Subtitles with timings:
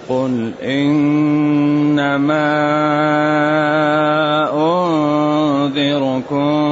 [0.09, 2.51] قل إنما
[4.53, 6.70] أنذركم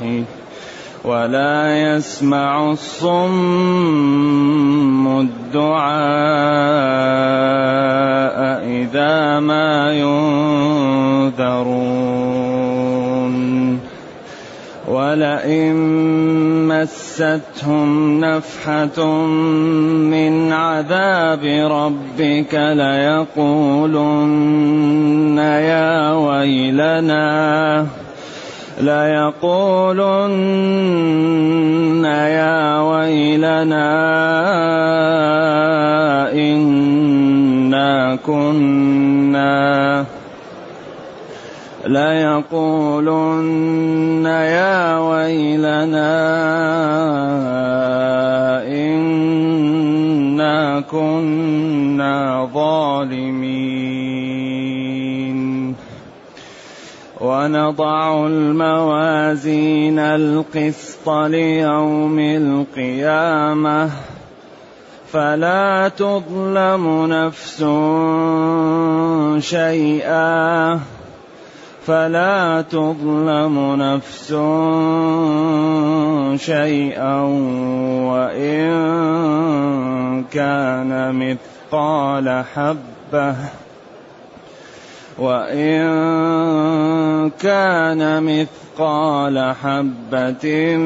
[0.00, 0.24] بالوحي
[1.04, 3.30] ولا يسمع الصم
[5.20, 5.90] الدعاء
[8.68, 9.92] إذا ما
[11.32, 11.80] ينذرون.
[14.88, 15.76] ولئن
[16.68, 19.04] مستهم نفحة
[20.10, 24.08] من عذاب ربك ليقولن
[25.38, 27.86] يا ويلنا.
[28.80, 30.40] ليقولن
[32.04, 33.90] يا ويلنا
[36.32, 40.04] إنا كنا
[41.86, 43.46] ليقولن
[44.26, 46.10] يا ويلنا
[48.66, 54.09] إنا كنا ظالمين
[57.20, 63.90] ونضع الموازين القسط ليوم القيامة.
[65.12, 67.58] فلا تظلم نفس
[69.48, 70.80] شيئا.
[71.86, 74.28] فلا تظلم نفس
[76.44, 77.20] شيئا
[78.10, 78.70] وإن
[80.24, 83.34] كان مثقال حبة.
[85.18, 86.59] وإن
[87.28, 90.76] كان مثقال حبة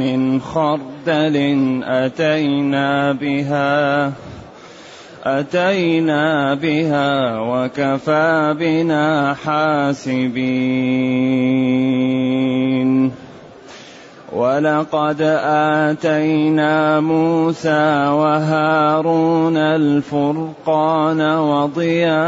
[0.00, 4.12] من خردل أتينا بها
[5.24, 10.90] أتينا بها وكفى بنا حاسبين.
[14.40, 22.20] ولقد آتينا موسى وهارون الفرقان وضياء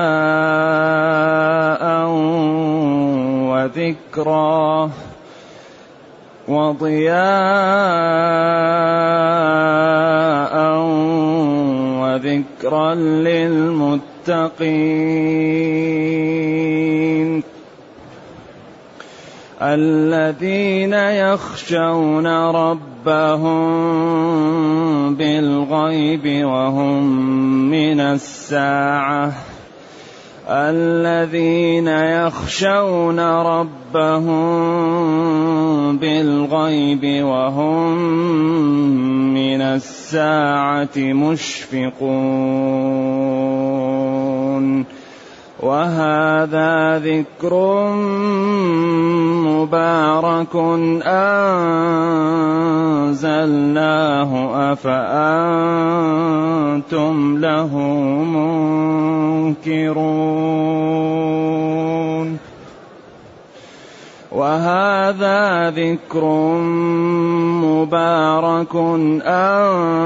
[3.48, 4.90] وذكرا
[6.48, 7.12] وضياء
[12.02, 14.32] وذكرا للمتقين.
[19.62, 23.54] الذين يخشون ربهم
[25.14, 27.02] بالغيب وهم
[27.70, 29.32] من الساعة.
[30.48, 34.32] الذين يخشون ربهم
[35.98, 37.98] بالغيب وهم
[39.34, 41.82] من الساعة مشفقون.
[45.62, 47.54] وهذا ذكر
[49.46, 50.56] مبارك
[53.06, 54.32] أنزلناه
[54.72, 55.14] أفأنتم
[57.38, 57.76] له
[59.62, 60.22] منكرون.
[64.32, 66.24] وهذا ذكر
[67.62, 68.76] مبارك
[69.26, 70.02] أنزلناه.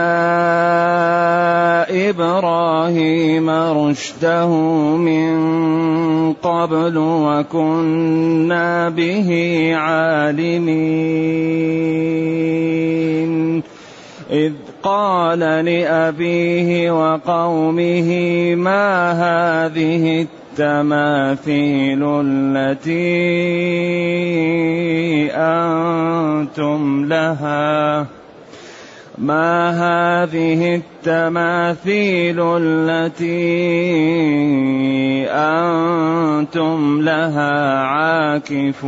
[2.09, 4.47] إبراهيم رشده
[4.97, 5.33] من
[6.33, 9.29] قبل وكنا به
[9.75, 10.87] عالمين.
[14.31, 14.53] إذ
[14.87, 18.09] قال لأبيه وقومه
[18.55, 20.27] ما هذه
[20.59, 22.91] التماثيل التي
[25.35, 28.05] أنتم لها؟
[29.17, 33.27] ما هذه التماثيل التي
[35.29, 38.87] أنتم لها عاكفون؟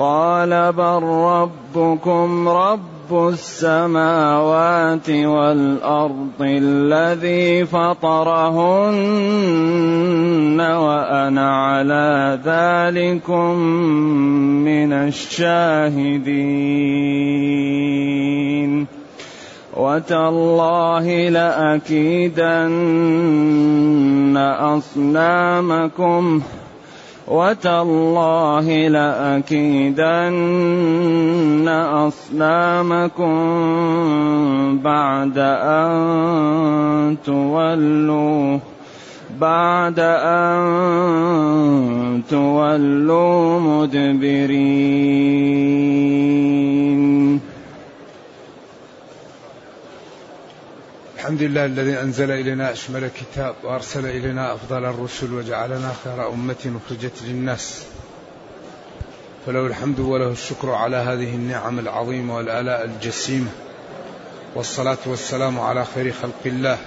[0.00, 9.00] قال بل ربكم رب السماوات والأرض الذي فطرهن
[10.60, 13.54] وأنا على ذلكم
[14.64, 16.30] من الشاهدين.
[19.76, 22.76] وتالله لأكيدن
[24.60, 26.42] أصنامكم.
[27.30, 29.98] وتالله لأكيدن
[31.68, 33.34] أصنامكم
[34.82, 38.58] بعد أن تولوا
[39.40, 40.62] بعد أن
[42.30, 45.10] تولوا مدبرين.
[51.20, 57.12] الحمد لله الذي أنزل إلينا أشمل كتاب وأرسل إلينا أفضل الرسل وجعلنا خير أمة أخرجت
[57.22, 57.84] للناس.
[59.46, 63.50] فله الحمد وله الشكر على هذه النعم العظيمة والآلاء الجسيمة.
[64.54, 66.78] والصلاة والسلام على خير خلق الله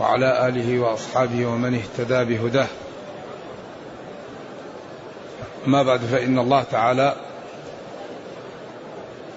[0.00, 2.68] وعلى آله وأصحابه ومن اهتدى بهداه.
[5.66, 7.16] ما بعد فإن الله تعالى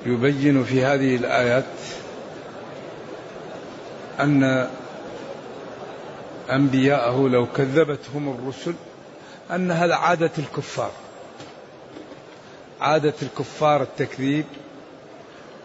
[0.06, 1.64] يبين في هذه الآيات
[4.20, 4.70] أن
[6.50, 8.74] أنبياءه لو كذبتهم الرسل
[9.52, 10.92] أن هذا عادة الكفار؟
[12.82, 14.46] عادة الكفار التكذيب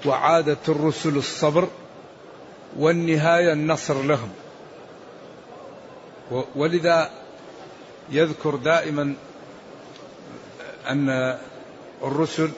[0.06, 1.68] وعادة الرسل الصبر
[2.78, 4.32] والنهاية النصر لهم.
[6.56, 7.10] ولذا
[8.10, 9.14] يذكر دائما
[10.88, 11.38] أن
[12.02, 12.50] الرسل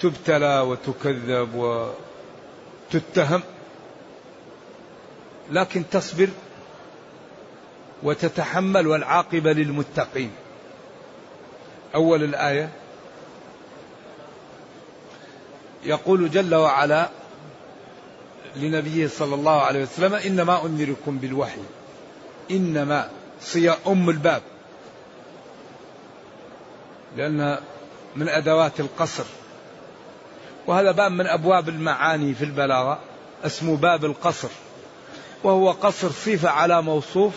[0.00, 1.54] تبتلى وتكذب
[2.94, 3.42] وتتهم
[5.52, 6.28] لكن تصبر
[8.02, 10.30] وتتحمل والعاقبة للمتقين.
[11.94, 12.68] أول الآية.
[15.84, 17.08] يقول جل وعلا
[18.56, 21.60] لنبيه صلى الله عليه وسلم إنما أنذركم بالوحي.
[22.50, 23.10] إنما
[23.40, 24.42] صيا أم الباب.
[27.16, 27.58] لأن
[28.16, 29.24] من أدوات القصر.
[30.66, 32.98] وهذا باب من أبواب المعاني في البلاغة.
[33.44, 34.48] اسمه باب القصر.
[35.44, 37.32] وهو قصر صفة على موصوف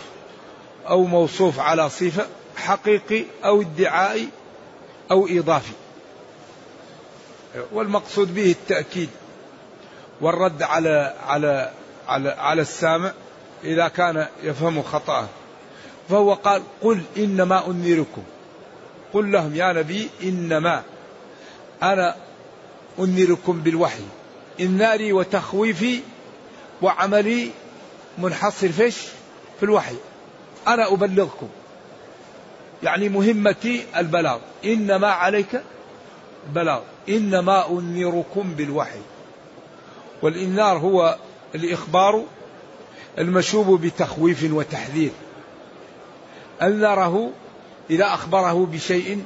[0.88, 2.26] أو موصوف على صفة
[2.56, 4.28] حقيقي أو ادعائي
[5.10, 5.72] أو إضافي.
[7.72, 9.08] والمقصود به التأكيد
[10.20, 11.70] والرد على على
[12.08, 13.12] على على السامع
[13.64, 15.28] إذا كان يفهم خطأه.
[16.08, 18.22] فهو قال قل إنما أنذركم.
[19.12, 20.82] قل لهم يا نبي إنما
[21.82, 22.16] أنا
[22.98, 24.04] أنذركم بالوحي
[24.60, 26.00] إنذاري وتخويفي
[26.82, 27.50] وعملي
[28.18, 28.96] منحصر فيش
[29.60, 29.96] في الوحي.
[30.68, 31.48] أنا أبلغكم.
[32.82, 34.38] يعني مهمتي البلاغ.
[34.64, 35.62] إنما عليك
[36.46, 39.00] البلاغ إنما أنذركم بالوحي.
[40.22, 41.16] والإنذار هو
[41.54, 42.24] الإخبار
[43.18, 45.10] المشوب بتخويف وتحذير.
[46.62, 47.30] أنذره
[47.90, 49.24] إذا أخبره بشيء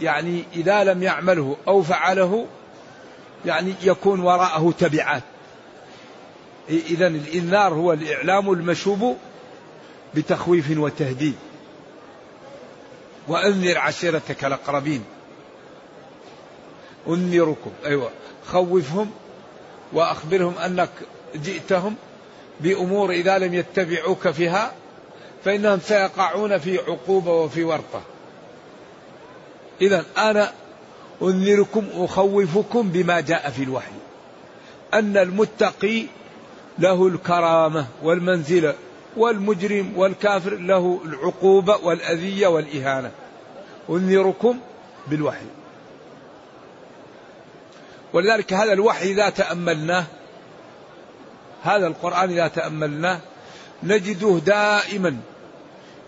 [0.00, 2.46] يعني إذا لم يعمله أو فعله
[3.46, 5.22] يعني يكون وراءه تبعات.
[6.70, 9.16] إذا الإنذار هو الإعلام المشوب
[10.14, 11.34] بتخويف وتهديد.
[13.28, 15.04] وأنذر عشيرتك الأقربين.
[17.08, 18.10] أنذركم أيوة.
[18.46, 19.10] خوفهم
[19.92, 20.90] وأخبرهم أنك
[21.34, 21.94] جئتهم
[22.60, 24.72] بأمور إذا لم يتبعوك فيها
[25.44, 28.02] فإنهم سيقعون في عقوبة وفي ورطة.
[29.80, 30.52] إذا أنا
[31.22, 33.92] أنذركم أخوفكم بما جاء في الوحي.
[34.94, 36.06] أن المتقي
[36.78, 38.74] له الكرامة والمنزلة
[39.16, 43.10] والمجرم والكافر له العقوبة والأذية والإهانة.
[43.90, 44.58] أنذركم
[45.06, 45.46] بالوحي.
[48.12, 50.04] ولذلك هذا الوحي إذا تأملناه
[51.62, 53.20] هذا القرآن إذا تأملناه
[53.82, 55.16] نجده دائما.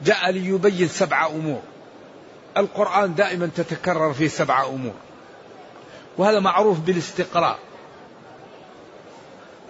[0.04, 1.60] جاء ليبين سبع أمور.
[2.56, 4.94] القرآن دائما تتكرر فيه سبع أمور.
[6.18, 7.58] وهذا معروف بالاستقراء.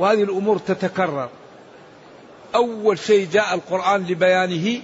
[0.00, 1.28] وهذه الأمور تتكرر.
[2.54, 4.82] أول شيء جاء القرآن لبيانه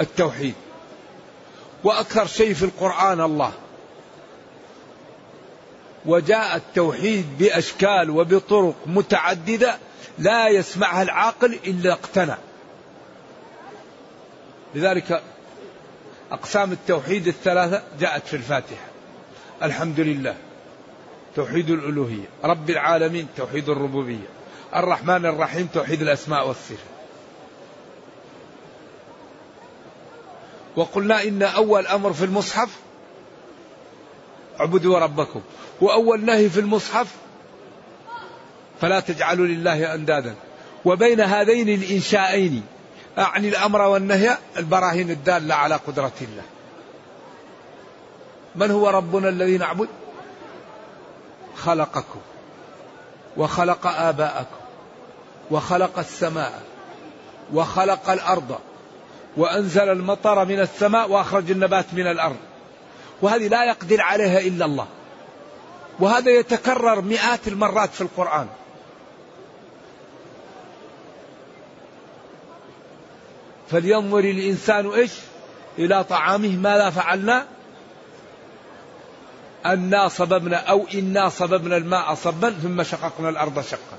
[0.00, 0.54] التوحيد.
[1.84, 3.52] وأكثر شيء في القرآن الله.
[6.06, 9.78] وجاء التوحيد بأشكال وبطرق متعددة
[10.18, 12.36] لا يسمعها العاقل إلا اقتنع.
[14.74, 15.22] لذلك
[16.32, 18.86] أقسام التوحيد الثلاثة جاءت في الفاتحة.
[19.62, 20.36] الحمد لله.
[21.36, 22.24] توحيد الألوهية.
[22.44, 24.28] رب العالمين توحيد الربوبية.
[24.76, 26.78] الرحمن الرحيم توحيد الأسماء والصفات.
[30.76, 32.68] وقلنا إن أول أمر في المصحف
[34.60, 35.40] اعبدوا ربكم.
[35.80, 37.14] وأول نهي في المصحف
[38.80, 40.34] فلا تجعلوا لله أندادا.
[40.84, 42.62] وبين هذين الإنشائين
[43.18, 46.44] أعني الأمر والنهي البراهين الدالة على قدرة الله.
[48.56, 49.88] من هو ربنا الذي نعبد؟
[51.64, 52.20] خلقكم
[53.36, 54.56] وخلق آباءكم
[55.50, 56.62] وخلق السماء
[57.54, 58.58] وخلق الأرض
[59.36, 62.36] وأنزل المطر من السماء وأخرج النبات من الأرض.
[63.22, 64.86] وهذه لا يقدر عليها إلا الله.
[66.00, 68.46] وهذا يتكرر مئات المرات في القرآن.
[73.70, 75.12] فلينظر الإنسان إيش؟
[75.78, 77.46] إلى طعامه ماذا فعلنا؟
[79.66, 83.98] أنا صببنا أو إنا صببنا الماء صبا ثم شققنا الأرض شقا.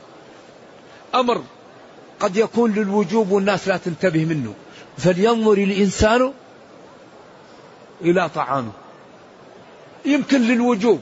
[1.15, 1.43] أمر
[2.19, 4.53] قد يكون للوجوب والناس لا تنتبه منه.
[4.97, 6.33] فلينظر الإنسان
[8.01, 8.71] إلى طعامه.
[10.05, 11.01] يمكن للوجوب.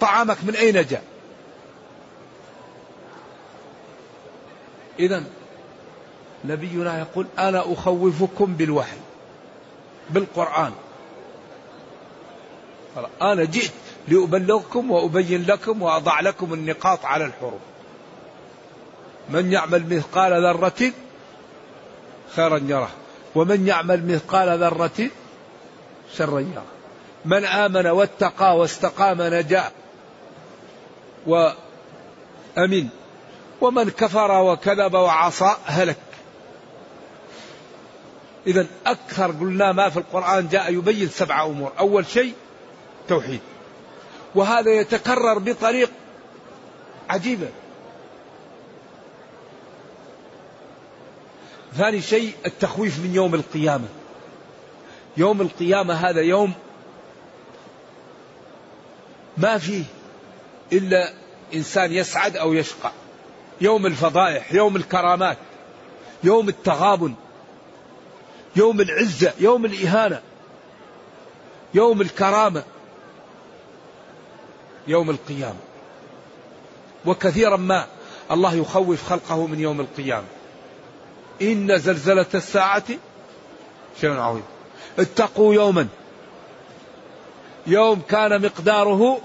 [0.00, 1.02] طعامك من أين جاء؟
[4.98, 5.24] إذا
[6.44, 8.96] نبينا يقول أنا أخوفكم بالوحي
[10.10, 10.72] بالقرآن.
[13.22, 13.72] أنا جئت
[14.08, 17.60] لأبلغكم وأبين لكم وأضع لكم النقاط على الحروف.
[19.30, 20.92] من يعمل مثقال ذرة
[22.36, 22.90] خيرا يره.
[23.34, 25.10] ومن يعمل مثقال ذرة
[26.16, 26.64] شرا يره.
[27.24, 29.70] من آمن واتقى واستقام نجا
[31.26, 32.88] وأمن.
[33.60, 35.96] ومن كفر وكذب وعصى هلك.
[38.46, 41.72] إذا أكثر قلنا ما في القرآن جاء يبين سبع أمور.
[41.78, 42.34] أول شيء
[43.08, 43.40] توحيد
[44.34, 45.90] وهذا يتكرر بطريق
[47.08, 47.48] عجيبة.
[51.76, 53.88] ثاني شيء التخويف من يوم القيامة.
[55.16, 56.52] يوم القيامة هذا يوم
[59.36, 59.84] ما فيه
[60.72, 61.12] إلا
[61.54, 62.92] إنسان يسعد أو يشقى.
[63.60, 65.38] يوم الفضائح يوم الكرامات
[66.24, 67.14] يوم التغابن
[68.56, 70.20] يوم العزة يوم الإهانة
[71.74, 72.62] يوم الكرامة.
[74.88, 75.58] يوم القيامة.
[77.06, 77.86] وكثيرا ما
[78.30, 80.26] الله يخوف خلقه من يوم القيامة.
[81.42, 82.84] إن زلزلة الساعة
[84.00, 84.44] شيء عظيم.
[84.98, 85.88] اتقوا يوما.
[87.66, 89.20] يوم كان مقداره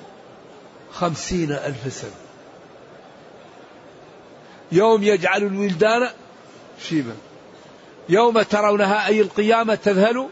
[0.94, 2.12] خمسين ألف سنة.
[4.72, 6.10] يوم يجعل الولدان
[6.90, 7.16] شيبا.
[8.10, 10.28] يوم ترونها أي القيامة تذهل.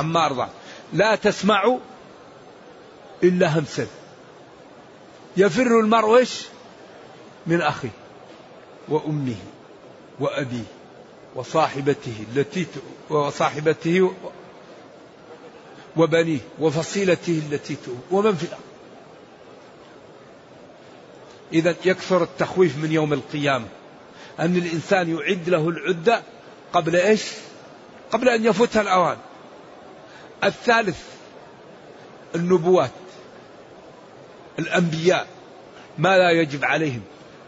[0.00, 0.48] أما أرضع
[0.92, 1.78] لا تسمع
[3.22, 3.86] إلا همسا.
[5.36, 6.26] يفر المرء
[7.46, 7.90] من أخيه
[8.88, 9.36] وأمه
[10.20, 10.64] وأبيه
[11.34, 12.66] وصاحبته التي
[13.10, 14.12] وصاحبته
[15.96, 17.76] وبنيه وفصيلته التي
[18.10, 18.62] ومن في الأرض.
[21.52, 23.66] إذا يكثر التخويف من يوم القيامة.
[24.40, 26.22] أن الإنسان يعد له العدة
[26.72, 27.24] قبل إيش؟
[28.12, 29.16] قبل أن يفوتها الأوان.
[30.44, 31.02] الثالث
[32.34, 32.90] النبوات.
[34.60, 35.26] الأنبياء
[35.98, 37.02] ما لا يجب عليهم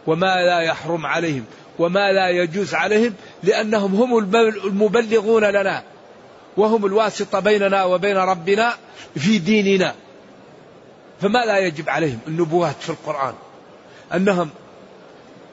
[0.07, 1.45] وما لا يحرم عليهم
[1.78, 4.19] وما لا يجوز عليهم لأنهم هم
[4.64, 5.83] المبلغون لنا
[6.57, 8.75] وهم الواسطة بيننا وبين ربنا
[9.16, 9.95] في ديننا.
[11.21, 13.35] فما لا يجب عليهم النبوات في القرآن
[14.14, 14.50] أنهم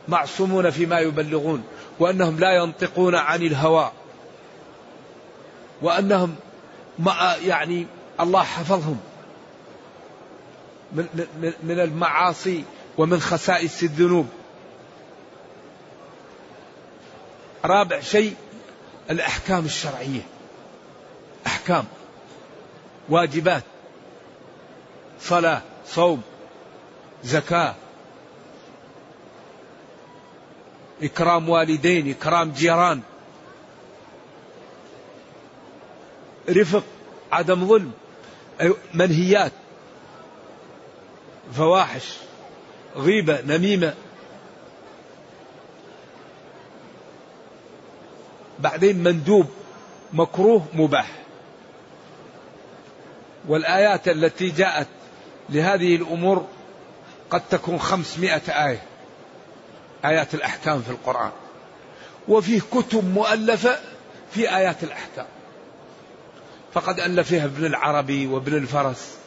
[0.08, 1.64] معصومون فيما يبلغون
[2.00, 3.92] وأنهم لا ينطقون عن الهوى
[5.82, 6.36] وأنهم
[7.46, 7.86] يعني
[8.20, 9.00] الله حفظهم.
[10.94, 12.64] من, من, من المعاصي
[12.98, 14.28] ومن خسائس الذنوب.
[17.66, 18.36] رابع شيء
[19.10, 20.22] الأحكام الشرعية.
[21.48, 21.86] أحكام
[23.10, 23.64] واجبات.
[25.22, 26.22] صلاة صوم
[27.24, 27.76] زكاة.
[31.04, 33.02] إكرام والدين إكرام جيران.
[36.50, 36.84] رفق
[37.32, 37.92] عدم ظلم
[38.94, 39.52] منهيات.
[41.54, 42.18] فواحش
[42.96, 43.94] غيبة نميمة.
[48.60, 49.46] بعدين مندوب
[50.14, 51.12] مكروه مباح.
[53.48, 54.88] والآيات التي جاءت
[55.50, 56.48] لهذه الأمور
[57.30, 58.82] قد تكون خمسمائة آية
[60.06, 61.32] آيات الأحكام في القرآن.
[62.28, 63.80] وفيه كتب مؤلفة
[64.32, 65.26] في آيات الأحكام.
[66.74, 69.18] فقد ألفها ابن العربي وابن الفرس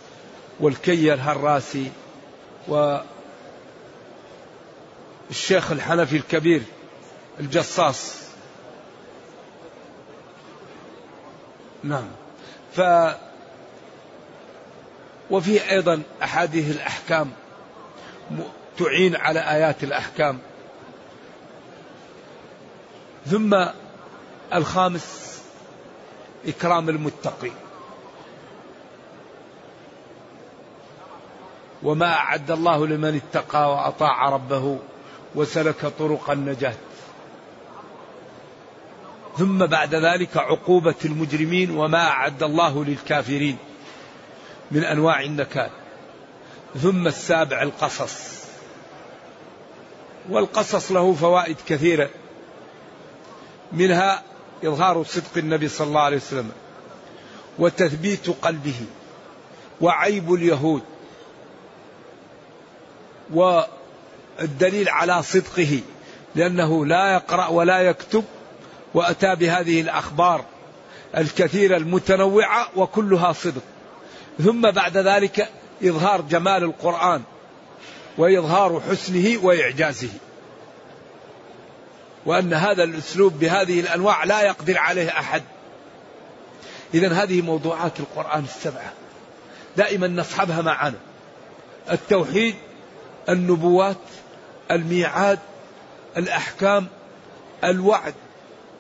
[0.61, 1.91] والكي الهراسي
[2.69, 3.05] والشيخ
[5.73, 6.63] الحنفي الكبير
[7.41, 8.23] الجصاص.
[11.85, 12.09] نعم.
[12.77, 12.81] ف
[15.31, 17.31] وفيه أيضا أحاديث الأحكام
[18.79, 20.39] تعين على آيات الأحكام.
[23.27, 23.67] ثم
[24.55, 25.39] الخامس
[26.47, 27.55] إكرام المتقين.
[31.83, 34.79] وما أعد الله لمن اتقى وأطاع ربه
[35.35, 36.75] وسلك طرق النجاة.
[39.39, 43.57] ثم بعد ذلك عقوبة المجرمين وما أعد الله للكافرين
[44.71, 45.71] من أنواع النكال.
[46.83, 48.43] ثم السابع القصص.
[50.31, 52.11] والقصص له فوائد كثيرة.
[53.73, 54.23] منها
[54.65, 56.51] إظهار صدق النبي صلى الله عليه وسلم
[57.59, 58.81] وتثبيت قلبه
[59.81, 60.83] وعيب اليهود
[63.33, 65.81] والدليل على صدقه
[66.35, 68.25] لأنه لا يقرأ ولا يكتب
[68.95, 70.45] وأتى بهذه الأخبار
[71.17, 73.63] الكثيرة المتنوعة وكلها صدق.
[74.45, 75.49] ثم بعد ذلك
[75.85, 77.23] إظهار جمال القرآن
[78.19, 80.09] وإظهار حسنه وإعجازه.
[82.27, 85.43] وأن هذا الأسلوب بهذه الأنواع لا يقدر عليه أحد.
[86.95, 88.93] إذا هذه موضوعات القرآن السبعة.
[89.77, 90.99] دائما نصحبها معنا
[91.91, 92.55] التوحيد
[93.29, 93.97] النبوات
[94.71, 95.39] الميعاد
[96.17, 96.87] الأحكام
[97.65, 98.15] الوعد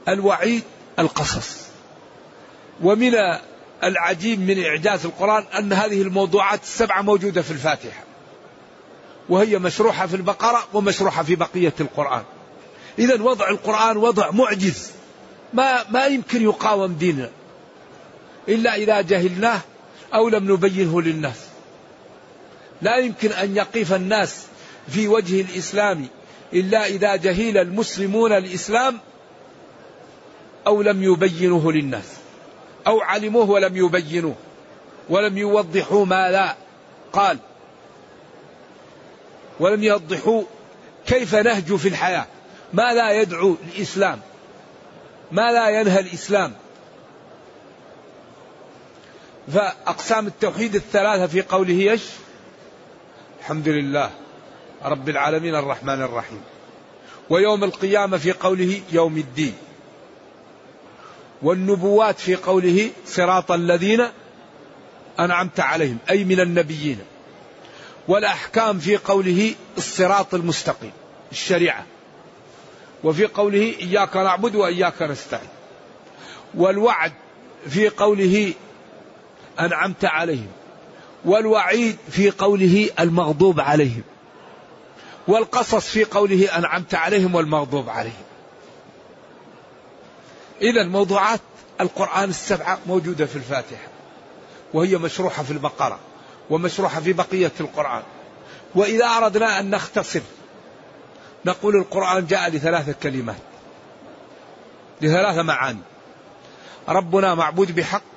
[0.09, 0.63] الوعيد
[0.99, 1.63] القصص.
[2.83, 3.13] ومن
[3.85, 8.05] العجيب من إعجاز القرآن أن هذه الموضوعات السبعة موجودة في الفاتحة.
[9.29, 12.23] وهي مشروحة في البقرة ومشروحة في بقية القرآن.
[12.99, 14.91] إذا وضع القرآن وضع معجز.
[15.55, 17.31] ما ما يمكن يقاوم ديننا.
[18.49, 19.61] إلا إذا جهلناه
[20.15, 21.52] أو لم نبينه للناس.
[22.83, 24.47] لا يمكن أن يقف الناس
[24.89, 26.07] في وجه الإسلام
[26.53, 28.99] إلا إذا جهل المسلمون الإسلام
[30.67, 32.13] أو لم يبينوه للناس
[32.87, 34.35] أو علموه ولم يبينوه
[35.09, 36.57] ولم يوضحوا ما لا
[37.13, 37.39] قال
[39.61, 40.43] ولم يوضحوا
[41.07, 42.27] كيف نهج في الحياة
[42.73, 44.21] ما لا يدعو الإسلام
[45.33, 46.53] ما لا ينهى الإسلام
[49.55, 52.03] فأقسام التوحيد الثلاثة في قوله إيش؟
[53.43, 54.11] الحمد لله
[54.83, 56.43] رب العالمين الرحمن الرحيم.
[57.31, 59.55] ويوم القيامة في قوله يوم الدين.
[61.43, 64.07] والنبوات في قوله صراط الذين
[65.21, 66.99] أنعمت عليهم أي من النبيين.
[68.09, 70.93] والأحكام في قوله الصراط المستقيم
[71.33, 71.87] الشريعة.
[73.05, 75.49] وفي قوله إياك نعبد وإياك نستعين.
[76.55, 77.13] والوعد
[77.69, 78.53] في قوله
[79.61, 80.62] أنعمت عليهم.
[81.25, 84.03] والوعيد في قوله المغضوب عليهم.
[85.29, 88.25] والقصص في قوله أنعمت عليهم والمغضوب عليهم.
[90.63, 91.41] إذا موضوعات
[91.81, 93.89] القرآن السبعة موجودة في الفاتحة.
[94.75, 95.99] وهي مشروحة في البقرة
[96.51, 98.03] ومشروحة في بقية القرآن.
[98.75, 100.21] وإذا أردنا أن نختصر
[101.45, 103.37] نقول القرآن جاء لثلاثة كلمات
[105.01, 105.81] لثلاثة معاني.
[106.89, 108.12] ربنا معبود بحق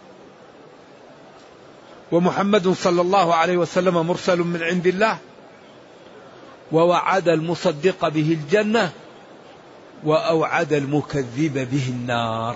[2.16, 5.18] ومحمد صلى الله عليه وسلم مرسل من عند الله
[6.72, 8.92] ووعد المصدق به الجنة
[10.04, 12.56] وأوعد المكذب به النار.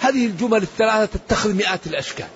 [0.00, 2.26] هذه الجمل الثلاثة تتخذ مئات الأشكال.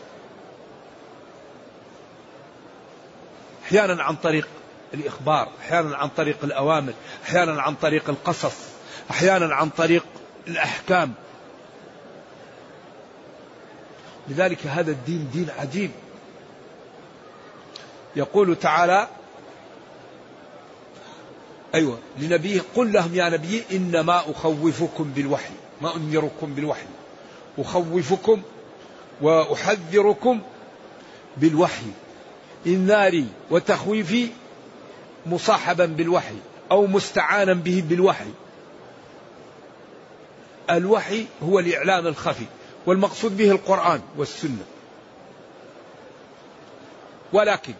[3.64, 4.48] أحيانا عن طريق
[4.94, 6.92] الإخبار أحيانا عن طريق الأوامر
[7.24, 8.56] أحيانا عن طريق القصص
[9.10, 10.04] أحيانا عن طريق
[10.48, 11.12] الأحكام.
[14.28, 15.90] لذلك هذا الدين دين عجيب.
[18.16, 19.08] يقول تعالى
[21.74, 26.86] أيوة لنبيه قل لهم يا نبي إنما أخوفكم بالوحي ما أنذركم بالوحي
[27.58, 28.42] أخوفكم
[29.22, 30.40] وأحذركم
[31.36, 31.86] بالوحي
[32.66, 34.28] إنذاري وتخويفي
[35.26, 36.36] مصاحبا بالوحي
[36.70, 38.30] أو مستعانا به بالوحي.
[40.70, 42.46] الوحي هو الإعلام الخفي
[42.86, 44.64] والمقصود به القرآن والسنة.
[47.32, 47.74] ولكن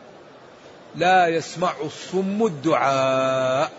[0.96, 3.72] لا يسمع الصم الدعاء.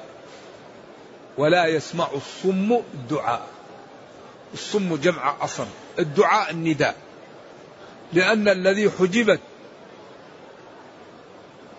[1.38, 3.48] ولا يسمع الصم الدعاء.
[4.54, 5.68] الصم جمع أصم
[6.00, 6.96] الدعاء النداء.
[8.14, 9.40] لأن الذي حجبت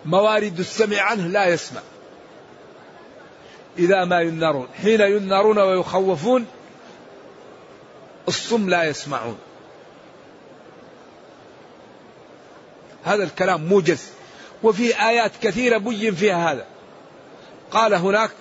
[0.05, 1.81] موارد السمع عنه لا يسمع.
[3.77, 6.45] إذا ما ينذرون حين ينذرون ويخوفون
[8.27, 9.37] الصم لا يسمعون.
[13.03, 14.18] هذا الكلام موجز.
[14.63, 16.65] وفي آيات كثيرة بين فيها هذا.
[17.71, 18.31] قال هناك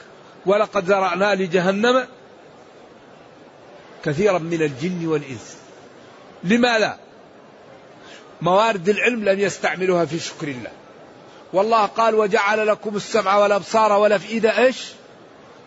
[0.46, 2.07] ولقد زرعنا لجهنم
[4.04, 5.57] كثيرا من الجن والإنس.
[6.44, 6.98] لماذا؟
[8.40, 10.70] موارد العلم لم يستعملوها في شكر الله.
[11.52, 14.92] والله قال وجعل لكم السمع والأبصار والأفئدة إيش؟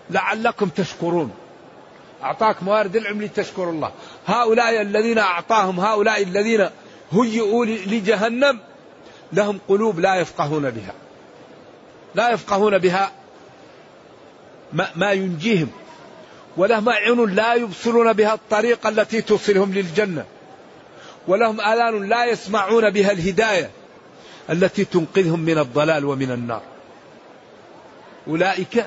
[0.10, 1.32] لعلكم تشكرون.
[2.24, 3.92] أعطاك موارد العلم لتشكر الله.
[4.26, 6.70] هؤلاء الذين أعطاهم هؤلاء الذين
[7.12, 8.60] هيئوا لجهنم
[9.34, 10.94] لهم قلوب لا يفقهون بها.
[12.16, 13.12] لا يفقهون بها
[14.74, 15.70] ما, ما ينجيهم
[16.58, 20.26] ولهم أعين لا يبصرون بها الطريقة التي توصلهم للجنة
[21.28, 23.70] ولهم آذان لا يسمعون بها الهداية
[24.50, 26.62] التي تنقذهم من الضلال ومن النار.
[28.28, 28.86] أولئك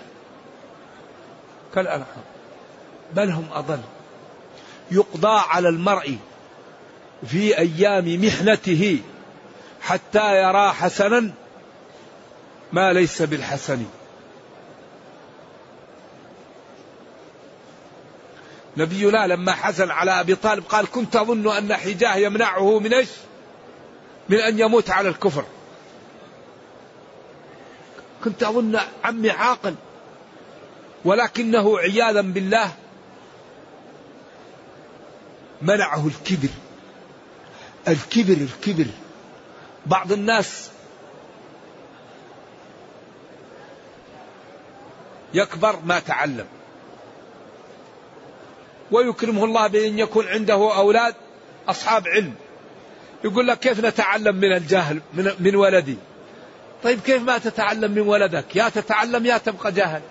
[1.74, 2.24] كالأنعام
[3.14, 3.80] بل هم أضل.
[4.90, 6.16] يقضى على المرء
[7.26, 8.98] في أيام محنته
[9.85, 11.31] حتى يرى حسنا
[12.73, 13.87] ما ليس بالحسن
[18.77, 23.09] نبينا لما حزن على أبي طالب قال كنت اظن أن حجاه يمنعه من إيش؟
[24.29, 25.44] من أن يموت على الكفر.
[28.25, 29.75] كنت أظن عمي عاقل
[31.05, 32.73] ولكنه عياذا بالله
[35.62, 36.49] منعه الكبر.
[37.88, 38.87] الكبر الكبر
[39.87, 40.70] بعض الناس
[45.35, 46.47] يكبر ما تعلم.
[48.92, 51.14] ويكرمه الله بأن يكون عنده أولاد
[51.68, 52.35] أصحاب علم.
[53.25, 55.97] يقول لك كيف نتعلم من الجاهل من, من ولدي؟
[56.83, 60.03] طيب كيف ما تتعلم من ولدك؟ يا تتعلم يا تبقى جاهل.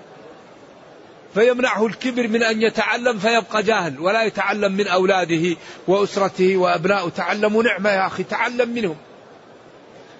[1.33, 3.99] فيمنعه الكبر من أن يتعلم فيبقى جاهل.
[3.99, 5.57] ولا يتعلم من أولاده
[5.87, 7.09] وأسرته وأبنائه.
[7.09, 8.97] تعلموا نعمة يا أخي تعلم منهم.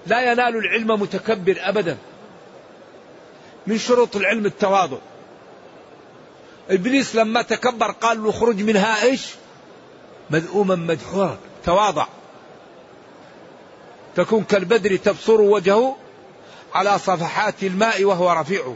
[0.07, 1.97] لا ينال العلم متكبر أبدا
[3.67, 4.97] من شروط العلم التواضع.
[6.69, 9.27] إبليس لما تكبر قال له اخرج منها إيش؟
[10.29, 11.37] مذءوما مدحورا.
[11.65, 12.07] تواضع.
[14.15, 15.95] تكون كالبدر تبصر وجهه
[16.73, 18.73] على صفحات الماء وهو رفيع.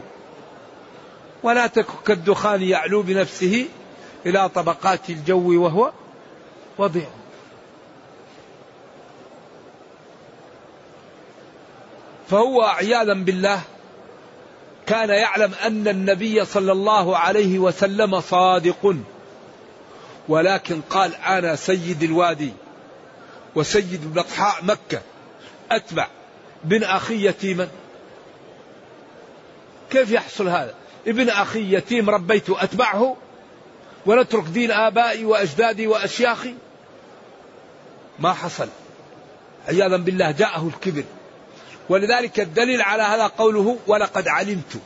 [1.42, 3.66] ولا تكن كالدخان يعلو بنفسه
[4.26, 5.92] إلى طبقات الجو وهو
[6.78, 7.08] وضيع.
[12.30, 13.60] فهو عياذا بالله
[14.86, 18.96] كان يعلم أن النبي صلى الله عليه وسلم صادق.
[20.28, 22.52] ولكن قال أنا سيد الوادي
[23.54, 25.00] وسيد بطحاء مكة.
[25.70, 26.06] أتبع
[26.64, 27.68] بن أخي يتيما.
[29.90, 30.74] كيف يحصل هذا؟
[31.06, 33.16] ابن أخي يتيم ربيته أتبعه
[34.06, 36.54] ونترك دين آبائي وأجدادي وأشياخي.
[38.18, 38.68] ما حصل.
[39.68, 41.04] عياذا بالله جاءه الكبر.
[41.88, 44.80] ولذلك الدليل على هذا قوله ولقد علمت.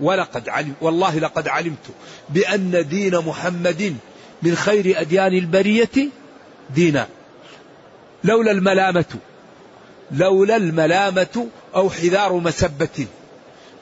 [0.00, 1.86] ولقد علم والله لقد علمت
[2.28, 3.96] بأن دين محمد
[4.42, 6.08] من خير أديان البرية
[6.74, 7.08] دينا.
[8.24, 9.04] لولا الملامة
[10.12, 13.06] لولا الملامة أو حذار مسبة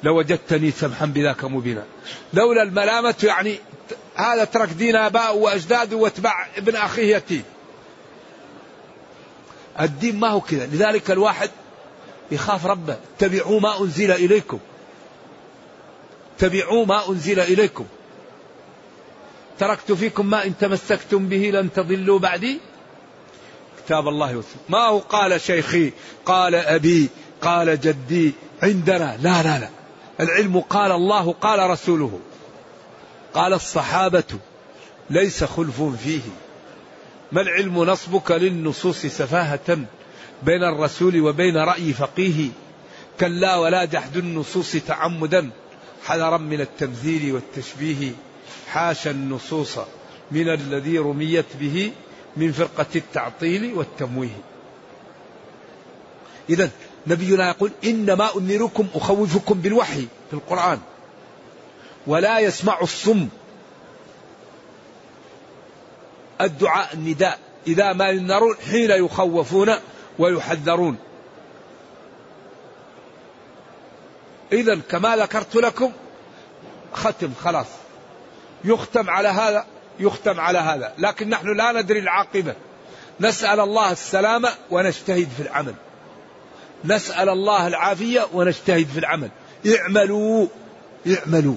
[0.03, 1.85] لوجدتني سمحا بذاك مبينا.
[2.33, 3.59] لولا الملامة يعني
[4.15, 7.43] هذا ترك دين آباء وأجداده واتبع ابن أخيه يتيم.
[9.81, 10.67] الدين ما هو كذا.
[10.67, 11.51] لذلك الواحد
[12.35, 12.97] يخاف ربه.
[13.17, 14.59] اتبعوا ما أنزل إليكم.
[16.37, 17.87] اتبعوا ما أنزل إليكم.
[19.59, 22.59] تركت فيكم ما إن تمسكتم به لن تضلوا بعدي.
[23.87, 25.93] كتاب الله وسلم ما هو؟ قال شيخي
[26.27, 27.09] قال أبي
[27.43, 29.17] قال جدي عندنا.
[29.23, 29.69] لا لا لا.
[30.21, 32.21] العلم قال الله قال رسوله.
[33.35, 34.39] قال الصحابة
[35.11, 36.21] ليس خلف فيه.
[37.33, 39.79] ما العلم نصبك للنصوص سفاهة؟
[40.43, 42.49] بين الرسول وبين رأي فقيه.
[43.21, 45.51] كلا ولا جحد النصوص تعمدا
[46.05, 48.13] حذرا من التمثيل والتشبيه.
[48.69, 49.79] حاشا النصوص
[50.31, 51.93] من الذي رميت به
[52.37, 54.41] من فرقة التعطيل والتمويه.
[56.51, 56.71] إذا
[57.07, 60.79] نبينا يقول إنما أنذركم أخوفكم بالوحي في القرآن.
[62.07, 63.29] ولا يسمع الصم.
[66.41, 67.39] الدعاء النداء.
[67.67, 69.75] إذا ما ينذرون حين يخوفون
[70.19, 70.97] ويحذرون.
[74.53, 75.93] إذا كما ذكرت لكم
[76.93, 77.67] ختم خلاص.
[78.65, 79.67] يختم على هذا
[80.01, 80.95] يختم على هذا.
[80.99, 82.55] لكن نحن لا ندري العاقبة.
[83.21, 85.75] نسأل الله السلامة ونجتهد في العمل.
[86.85, 89.31] نسأل الله العافية ونجتهد في العمل.
[89.67, 90.47] اعملوا
[91.07, 91.57] اعملوا.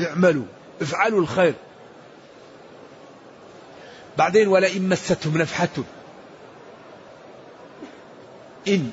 [0.00, 0.44] اعملوا.
[0.82, 1.54] افعلوا الخير.
[4.18, 5.68] بعدين ولئن مستهم نفحة
[8.68, 8.90] إن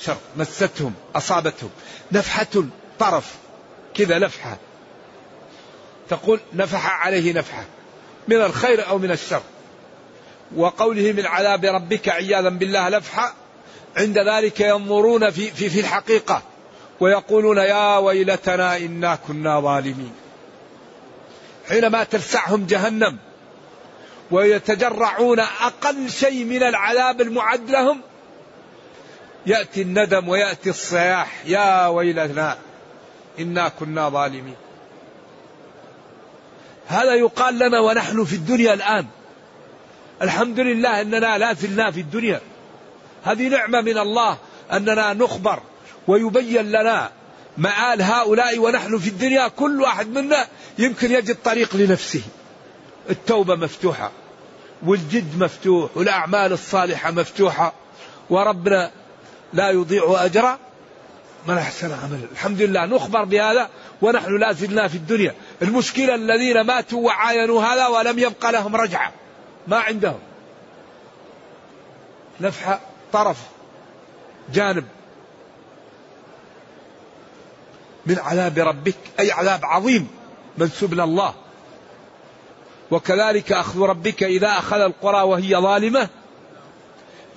[0.00, 1.70] شر مستهم أصابتهم.
[2.12, 2.64] نفحة
[2.98, 3.34] طرف
[3.94, 4.58] كذا نفحة.
[6.08, 7.64] تقول نفح عليه نفحة
[8.28, 9.42] من الخير أو من الشر.
[10.56, 13.34] وقوله من عذاب ربك عياذا بالله نفحة
[13.96, 16.42] عند ذلك ينظرون في, في, في الحقيقة
[17.00, 20.12] ويقولون يا ويلتنا إنا كنا ظالمين.
[21.68, 23.18] حينما تلسعهم جهنم
[24.30, 28.00] ويتجرعون أقل شيء من العذاب المعد لهم.
[29.46, 31.42] يأتي الندم ويأتي الصياح.
[31.46, 32.58] يا ويلنا
[33.38, 34.56] إنا كنا ظالمين.
[36.86, 39.06] هذا يقال لنا ونحن في الدنيا الآن.
[40.22, 42.40] الحمد لله أننا لا زلنا في الدنيا.
[43.24, 44.38] هذه نعمة من الله
[44.72, 45.62] أننا نخبر
[46.08, 47.10] ويبين لنا
[47.58, 49.48] مآل هؤلاء ونحن في الدنيا.
[49.48, 50.46] كل واحد منا
[50.78, 52.22] يمكن يجد طريق لنفسه.
[53.10, 54.10] التوبة مفتوحة
[54.82, 57.72] والجد مفتوح والأعمال الصالحة مفتوحة
[58.30, 58.90] وربنا
[59.52, 60.56] لا يضيع أجر
[61.46, 63.68] من أحسن عمل الحمد لله نخبر بهذا
[64.02, 65.34] ونحن لا زلنا في الدنيا.
[65.62, 69.12] المشكلة الذين ماتوا وعاينوا هذا ولم يبقى لهم رجعة.
[69.66, 70.18] ما عندهم.
[72.40, 72.80] نفحة
[73.12, 73.36] طرف
[74.52, 74.84] جانب
[78.06, 80.08] من عذاب ربك أي عذاب عظيم
[80.58, 81.34] منسوب لله
[82.90, 86.08] وكذلك أخذ ربك إذا أخذ القرى وهي ظالمة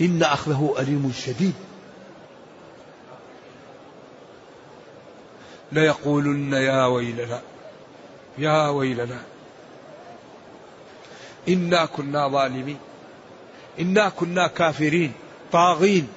[0.01, 1.53] إن أخذه أليم شديد.
[5.71, 7.41] ليقولن يا ويلنا
[8.37, 9.19] يا ويلنا
[11.49, 12.77] إنا كنا ظالمين
[13.79, 15.11] إنا كنا كافرين
[15.51, 16.07] طاغين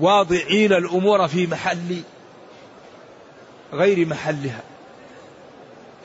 [0.00, 2.02] واضعين الأمور في محل
[3.72, 4.62] غير محلها.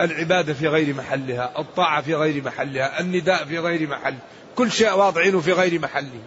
[0.02, 4.16] العبادة في غير محلها الطاعة في غير محلها النداء في غير محل
[4.56, 6.20] كل شيء واضعينه في غير محله.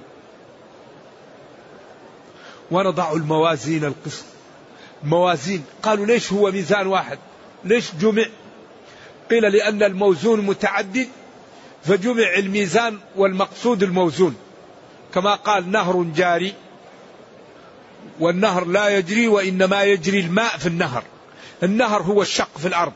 [2.70, 4.24] ونضع الموازين القسط.
[5.04, 5.64] موازين.
[5.82, 7.18] قالوا ليش هو ميزان واحد؟
[7.64, 8.24] ليش جمع؟
[9.30, 11.08] قيل لأن الموزون متعدد
[11.84, 14.36] فجمع الميزان والمقصود الموزون.
[15.14, 16.54] كما قال نهر جاري
[18.20, 21.02] والنهر لا يجري وإنما يجري الماء في النهر.
[21.62, 22.92] النهر هو الشق في الأرض.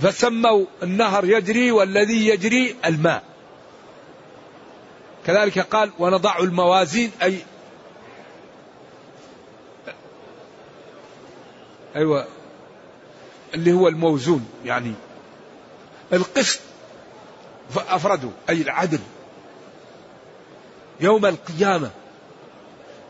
[0.00, 3.22] فسموا النهر يجري والذي يجري الماء.
[5.26, 7.38] كذلك قال ونضع الموازين أي
[11.96, 12.26] أيوة
[13.54, 14.92] اللي هو الموزون يعني
[16.12, 16.60] القسط
[17.70, 19.00] فأفردوا أي العدل.
[21.00, 21.90] يوم القيامة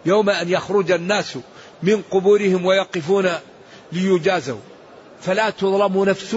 [0.06, 1.38] يوم أن يخرج الناس
[1.82, 3.30] من قبورهم ويقفون
[3.92, 4.60] ليجازوا.
[5.20, 6.36] فلا تظلم نفس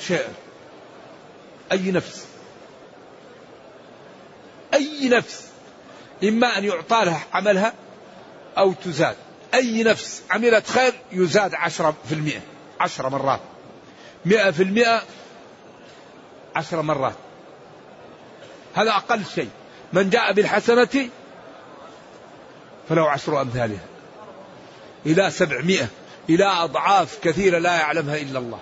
[0.00, 0.32] شيئا
[1.72, 2.26] أي نفس.
[4.74, 5.46] أي نفس.
[6.24, 7.74] إما أن يعطى لها عملها
[8.58, 9.16] أو تزاد.
[9.54, 10.22] أي نفس.
[10.30, 12.40] عملت خير يزاد عشرة في المئة.
[12.80, 13.40] عشرة مرات.
[14.24, 15.02] مئة في المئة
[16.56, 17.14] عشر مرات.
[18.74, 19.50] هذا أقل شيء.
[19.92, 21.08] من جاء بالحسنة
[22.88, 23.84] فله عشر أمثالها.
[25.06, 25.88] إلى سبعمائة
[26.30, 28.60] إلى أضعاف كثيرة لا يعلمها إلا الله.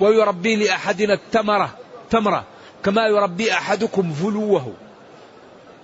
[0.00, 1.74] ويربي لأحدنا التمرة
[2.10, 2.44] تمرة.
[2.84, 4.72] كما يربي أحدكم فلوه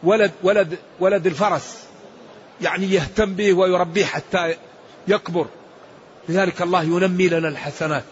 [0.02, 1.78] ولد ولد ولد الفرس.
[2.60, 4.54] يعني يهتم به ويربيه حتى
[5.08, 5.46] يكبر.
[6.28, 8.04] لذلك الله ينمي لنا الحسنات.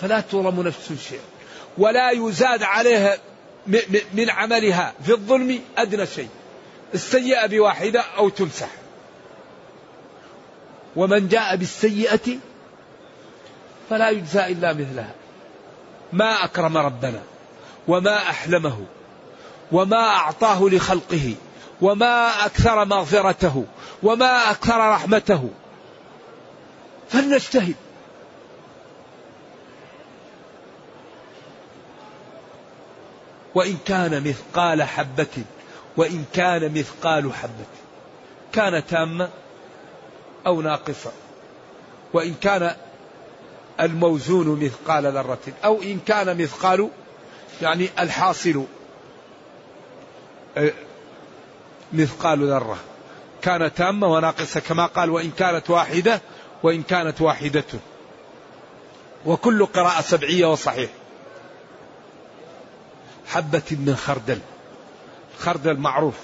[0.00, 1.20] فلا تظلم نفس شيء.
[1.78, 3.18] ولا يزاد عليها
[4.14, 6.28] من عملها في الظلم أدنى شيء.
[6.94, 8.68] السيئة بواحدة أو تمسح
[10.96, 12.38] ومن جاء بالسيئة
[13.90, 15.14] فلا يجزى إلا مثلها.
[16.12, 17.22] ما أكرم ربنا
[17.88, 18.86] وما أحلمه
[19.72, 21.34] وما أعطاه لخلقه
[21.80, 23.64] وما أكثر مغفرته
[24.02, 25.50] وما أكثر رحمته.
[27.08, 27.74] فلنجتهد.
[33.54, 35.44] وإن كان مثقال حبة
[35.96, 37.66] وإن كان مثقال حبة.
[38.52, 39.30] كان تاما
[40.46, 41.12] أو ناقصا.
[42.12, 42.76] وإن كان
[43.80, 46.88] الموزون مثقال ذرة أو إن كان مثقال
[47.62, 48.64] يعني الحاصل.
[50.56, 50.72] آه،
[51.92, 52.78] مثقال ذرة.
[53.42, 56.20] كان تامة وناقصة كما قال وإن كانت واحدة
[56.62, 57.64] وإن كانت واحدة.
[59.26, 60.90] وكل قراءة سبعية وصحيح.
[63.26, 64.38] حبة من خردل.
[65.38, 66.14] خردل معروف.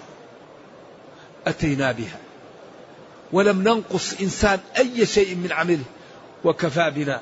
[1.47, 2.19] أتينا بها.
[3.33, 5.85] ولم ننقص إنسان أي شيء من عمله
[6.45, 7.21] وكفى بنا.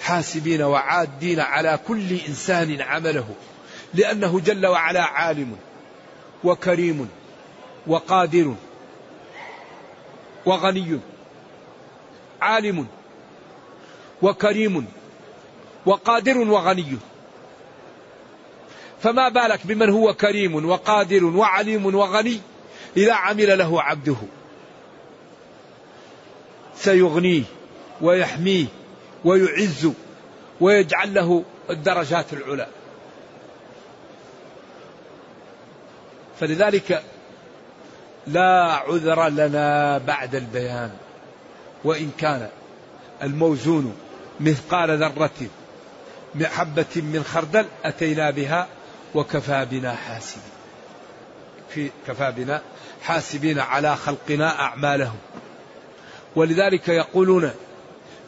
[0.00, 3.26] حاسبين وعادين على كل إنسان عمله
[3.94, 5.56] لأنه جل وعلا عالم
[6.44, 7.08] وكريم
[7.86, 8.54] وقادر
[10.46, 11.00] وغني
[12.40, 12.86] عالم
[14.22, 14.86] وكريم
[15.86, 16.96] وقادر وغني.
[19.02, 22.40] فما بالك بمن هو كريم وقادر وعليم وغني؟
[22.96, 24.16] إذا عمل له عبده
[26.76, 27.42] سيغنيه
[28.00, 28.66] ويحميه
[29.24, 29.88] ويعز
[30.60, 32.66] ويجعل له الدرجات العلى.
[36.40, 37.02] فلذلك
[38.26, 40.90] لا عذر لنا بعد البيان.
[41.84, 42.48] وإن كان
[43.22, 43.96] الموزون
[44.40, 45.48] مثقال ذرة
[46.42, 48.68] حبة من خردل أتينا بها
[49.14, 50.44] وكفى بنا حاسبين.
[51.68, 52.62] في كفى بنا
[53.02, 55.18] حاسبين على خلقنا أعمالهم.
[56.36, 57.50] ولذلك يقولون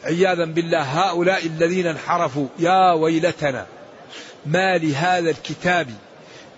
[0.03, 3.65] عياذا بالله هؤلاء الذين انحرفوا يا ويلتنا
[4.45, 5.89] ما لهذا الكتاب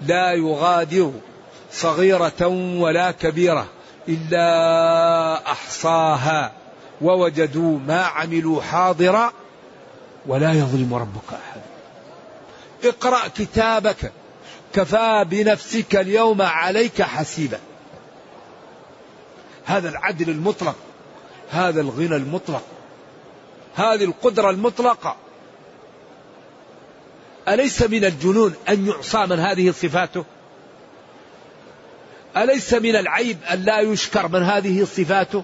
[0.01, 1.11] لا يغادر
[1.71, 2.47] صغيرة
[2.79, 3.67] ولا كبيرة
[4.07, 6.51] إلا أحصاها
[7.01, 9.33] ووجدوا ما عملوا حاضرا
[10.27, 11.61] ولا يظلم ربك أحد.
[12.83, 14.11] اقرأ كتابك
[14.73, 17.59] كفى بنفسك اليوم عليك حسيبا.
[19.65, 20.75] هذا العدل المطلق
[21.51, 22.63] هذا الغنى المطلق.
[23.75, 25.15] هذه القدرة المطلقة.
[27.47, 30.25] أليس من الجنون أن يعصى من هذه صفاته؟
[32.37, 35.43] أليس من العيب أن لا يشكر من هذه صفاته؟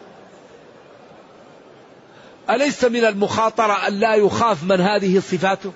[2.50, 5.74] أليس من المخاطرة أن لا يخاف من هذه صفاته؟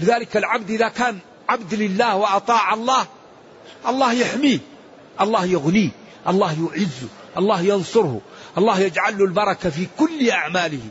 [0.00, 3.06] لذلك العبد إذا كان عبد لله وأطاع الله
[3.88, 4.58] الله يحميه
[5.20, 5.90] الله يغنيه
[6.28, 8.20] الله يعزه الله ينصره
[8.58, 10.82] الله يجعل له البركة في كل أعماله.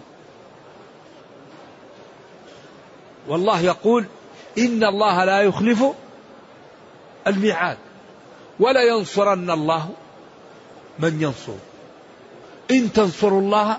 [3.28, 4.06] والله يقول
[4.58, 5.84] إن الله لا يخلف
[7.28, 7.78] الميعاد
[8.60, 9.90] ولا ينصرن الله
[11.00, 11.54] من ينصر
[12.72, 13.78] إن تنصروا الله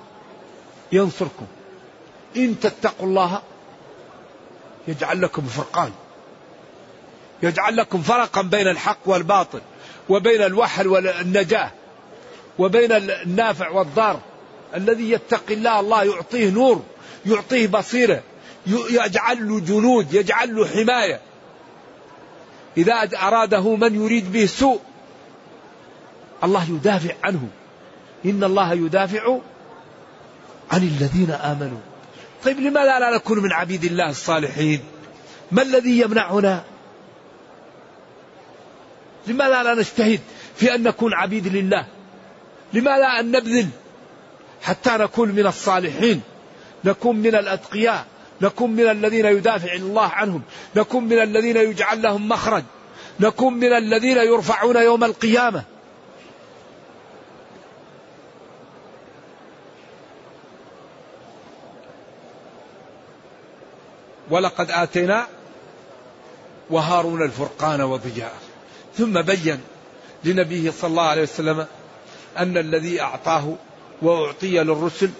[0.93, 1.47] ينصركم
[2.37, 3.43] إن تتقوا الله
[4.89, 5.93] يجعل لكم فرقان.
[7.43, 9.61] يجعل لكم فرقا بين الحق والباطل
[10.09, 11.71] وبين الوحل والنجاة.
[12.59, 14.21] وبين النافع والضار
[14.75, 16.83] الذي يتقي الله الله يعطيه نور
[17.27, 18.23] يعطيه بصيرة
[18.67, 21.21] يجعل له جنود يجعل له حماية.
[22.77, 24.81] إذا أراده من يريد به سوء
[26.45, 27.49] الله يدافع عنه.
[28.25, 29.39] إن الله يدافع
[30.71, 31.79] عن الذين آمنوا.
[32.45, 34.81] طيب لماذا لا نكون من عبيد الله الصالحين؟
[35.53, 36.65] ما الذي يمنعنا؟
[39.27, 40.21] لماذا لا نجتهد
[40.57, 41.87] في أن نكون عبيد لله؟
[42.73, 43.69] لماذا أن نبذل
[44.63, 46.21] حتى نكون من الصالحين.
[46.85, 48.07] نكون من الأتقياء.
[48.41, 50.43] نكون من الذين يدافع الله عنهم.
[50.77, 52.63] نكون من الذين يجعل لهم مخرج.
[53.21, 55.65] نكون من الذين يرفعون يوم القيامة.
[64.31, 65.27] ولقد آتينا
[66.71, 68.35] وهارون الفرقان وضياء
[68.97, 69.61] ثم بين
[70.25, 71.67] لنبيه صلى الله عليه وسلم
[72.39, 73.55] أن الذي أعطاه
[74.03, 75.11] وأعطي للرسل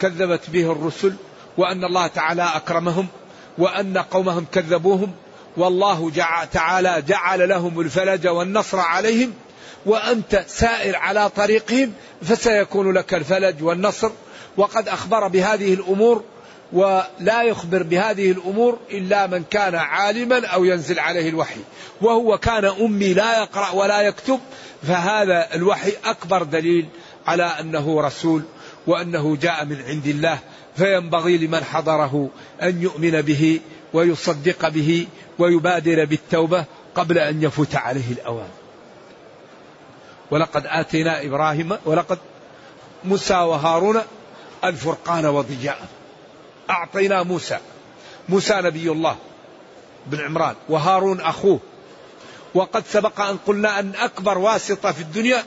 [0.00, 1.14] كذبت به الرسل
[1.56, 3.06] وأن الله تعالى أكرمهم
[3.58, 5.12] وأن قومهم كذبوهم
[5.56, 6.12] والله
[6.52, 9.32] تعالى جعل لهم الفلج والنصر عليهم
[9.86, 14.10] وأنت سائر على طريقهم فسيكون لك الفلج والنصر.
[14.56, 16.22] وقد أخبر بهذه الأمور
[16.72, 21.60] ولا يخبر بهذه الأمور إلا من كان عالما أو ينزل عليه الوحي
[22.00, 24.40] وهو كان أمي لا يقرأ ولا يكتب
[24.82, 26.88] فهذا الوحي أكبر دليل
[27.26, 28.42] على أنه رسول
[28.86, 30.38] وأنه جاء من عند الله
[30.76, 32.28] فينبغي لمن حضره
[32.62, 33.60] أن يؤمن به
[33.92, 35.06] ويصدق به
[35.38, 36.64] ويبادر بالتوبة
[36.94, 38.48] قبل أن يفوت عليه الأوان.
[40.30, 42.18] ولقد آتينا إبراهيم ولقد
[43.04, 44.00] موسى وهارون
[44.64, 45.88] الفرقان وضياء.
[46.70, 47.58] أعطينا موسى.
[48.28, 49.16] موسى نبي الله
[50.06, 51.60] بن عمران وهارون أخوه.
[52.54, 55.44] وقد سبق أن قلنا أن أكبر واسطة في الدنيا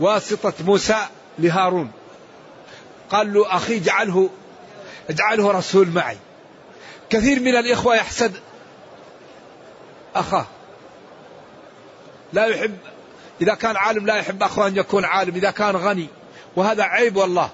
[0.00, 1.06] واسطة موسى
[1.38, 1.90] لهارون.
[3.10, 4.30] قال له أخي اجعله
[5.10, 6.18] اجعله رسول معي.
[7.10, 8.36] كثير من الإخوة يحسد
[10.14, 10.46] أخاه.
[12.32, 12.76] لا يحب
[13.40, 16.06] إذا كان عالم لا يحب أخوه أن يكون عالم إذا كان غني.
[16.56, 17.50] وهذا عيب والله.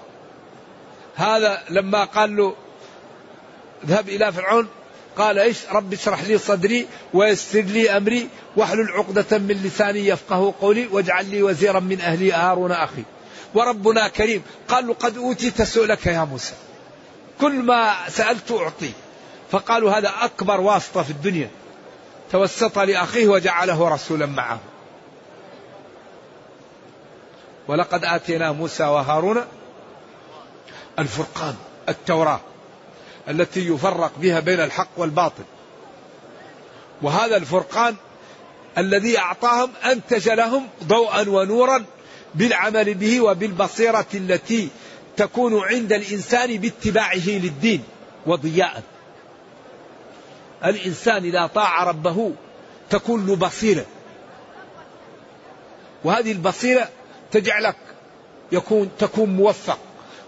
[1.15, 2.55] هذا لما قال له
[3.83, 4.67] اذهب إلى فرعون
[5.17, 10.87] قال إيش؟ رب اشرح لي صدري ويسر لي أمري واحلل عقدة من لساني يفقه قولي
[10.91, 13.03] واجعل لي وزيرا من أهلي هارون أخي.
[13.53, 14.43] وربنا كريم.
[14.67, 16.53] قال له قد أوتيت سؤلك يا موسى.
[17.41, 18.91] كل ما سألت أعطي.
[19.51, 21.49] فقالوا هذا أكبر واسطة في الدنيا.
[22.31, 24.59] توسط لأخيه وجعله رسولا معه.
[27.67, 29.41] ولقد آتينا موسى وهارون
[30.99, 31.55] الفرقان
[31.89, 32.39] التوراة
[33.29, 35.43] التي يفرق بها بين الحق والباطل.
[37.01, 37.95] وهذا الفرقان
[38.77, 41.85] الذي أعطاهم أنتج لهم ضوءا ونورا
[42.35, 44.69] بالعمل به وبالبصيرة التي
[45.17, 47.83] تكون عند الإنسان باتباعه للدين
[48.25, 48.83] وضياء.
[50.65, 52.31] الإنسان إذا طاع ربه
[52.89, 53.85] تكون له بصيرة.
[56.03, 56.89] وهذه البصيرة
[57.31, 57.75] تجعلك
[58.51, 59.79] يكون تكون موفق.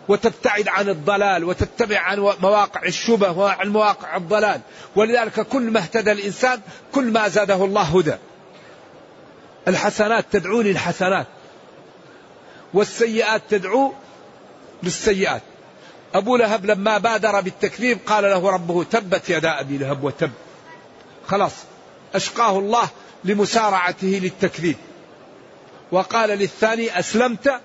[0.07, 4.61] وتبتعد عن الضلال وتتبع عن مواقع الشبه وعن مواقع الضلال.
[4.95, 8.15] ولذلك كل ما اهتدى الإنسان كل ما زاده الله هدى.
[9.67, 11.27] الحسنات تدعو للحسنات.
[12.73, 13.93] والسيئات تدعو
[14.83, 15.41] للسيئات.
[16.13, 20.31] أبو لهب لما بادر بالتكذيب قال له ربه تبت يدا أبي لهب وتب.
[21.27, 21.53] خلاص
[22.15, 22.89] أشقاه الله
[23.23, 24.77] لمسارعته للتكذيب.
[25.91, 27.61] وقال للثاني أسلمت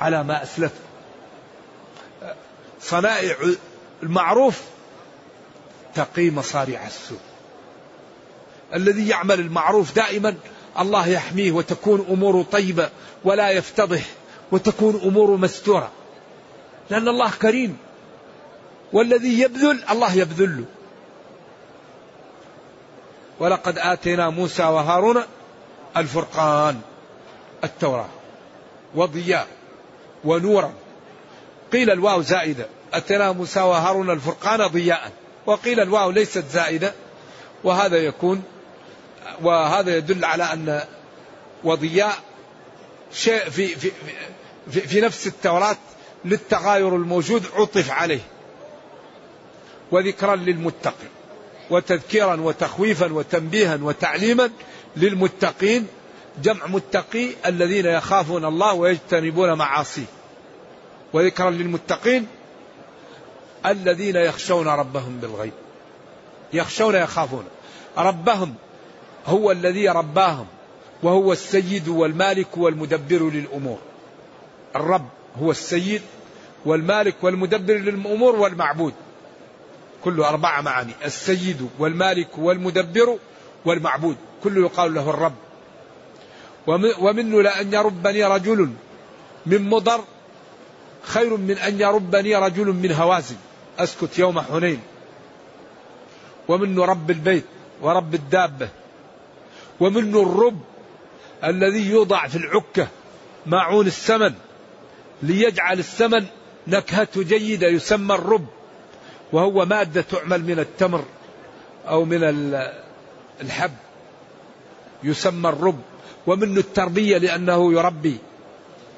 [0.00, 0.87] على ما أسلفت.
[2.80, 3.36] صنائع
[4.02, 4.60] المعروف
[5.94, 7.18] تقي مصارع السوء.
[8.74, 10.34] الذي يعمل المعروف دائما
[10.78, 12.90] الله يحميه وتكون أموره طيبة
[13.24, 14.02] ولا يفتضح
[14.52, 15.90] وتكون أموره مستورة.
[16.90, 17.78] لأن الله كريم.
[18.92, 20.58] والذي يبذل الله يبذل.
[20.58, 20.64] له
[23.40, 25.22] ولقد آتينا موسى وهارون
[25.96, 26.80] الفرقان
[27.64, 28.08] التوراة.
[28.94, 29.46] وضياء
[30.24, 30.72] ونورا.
[31.72, 32.66] قيل الواو زائدة.
[32.92, 35.12] أتنا موسى وهارون الفرقان ضياء.
[35.46, 36.94] وقيل الواو ليست زائدة.
[37.64, 38.42] وهذا يكون
[39.42, 40.82] وهذا يدل على أن
[41.64, 42.16] وضياء
[43.12, 43.90] شيء في, في,
[44.70, 45.76] في, في نفس التوراة
[46.24, 48.20] للتغاير الموجود عطف عليه.
[49.90, 51.10] وذكرا للمتقين.
[51.70, 54.50] وتذكيرا وتخويفا وتنبيها وتعليما
[54.96, 55.86] للمتقين.
[56.42, 60.17] جمع متقي الذين يخافون الله ويجتنبون معاصيه.
[61.12, 62.26] وذكرا للمتقين
[63.66, 65.52] الذين يخشون ربهم بالغيب.
[66.52, 67.44] يخشون يخافون.
[67.98, 68.54] ربهم
[69.26, 70.46] هو الذي رباهم
[71.02, 73.78] وهو السيد والمالك والمدبر للأمور.
[74.76, 75.08] الرب
[75.42, 76.02] هو السيد
[76.64, 78.94] والمالك والمدبر للأمور والمعبود.
[80.04, 80.92] كله أربع معاني.
[81.04, 83.18] السيد والمالك والمدبر
[83.64, 84.16] والمعبود.
[84.44, 85.34] كله يقال له الرب.
[87.00, 88.70] ومنه لأن يربني رجل
[89.46, 90.04] من مضر
[91.08, 93.36] خير من أن يربني رجل من هوازن.
[93.78, 94.80] أسكت يوم حنين.
[96.48, 97.44] ومنه رب البيت
[97.82, 98.68] ورب الدابة.
[99.80, 100.60] ومنه الرب
[101.44, 102.88] الذي يوضع في العكة
[103.46, 104.34] ماعون السمن.
[105.22, 106.26] ليجعل السمن
[106.66, 108.46] نكهته جيدة يسمى الرب.
[109.32, 111.04] وهو مادة تعمل من التمر
[111.88, 112.20] أو من
[113.40, 113.74] الحب.
[115.02, 115.80] يسمى الرب.
[116.26, 118.18] ومنه التربية لأنه يربي.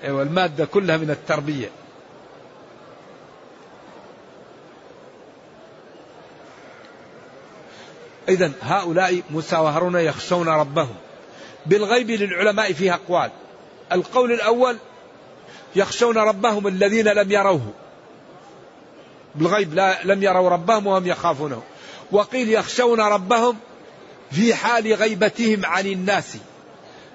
[0.04, 1.70] أيوة المادة كلها من التربية.
[8.30, 9.56] إذا هؤلاء موسى
[9.94, 10.94] يخشون ربهم.
[11.66, 13.30] بالغيب للعلماء فيها أقوال.
[13.92, 14.76] القول الأول
[15.76, 17.72] يخشون ربهم الذين لم يروه.
[19.34, 21.62] بالغيب لا لم يروا ربهم وهم يخافونه.
[22.12, 23.56] وقيل يخشون ربهم
[24.30, 26.36] في حال غيبتهم عن الناس.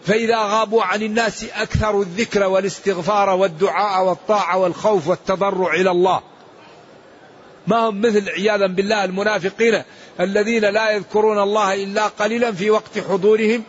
[0.05, 6.21] فإذا غابوا عن الناس أكثروا الذكر والاستغفار والدعاء والطاعة والخوف والتضرع إلى الله.
[7.67, 9.83] ما هم مثل عياذا بالله المنافقين
[10.19, 13.63] الذين لا يذكرون الله إلا قليلا في وقت حضورهم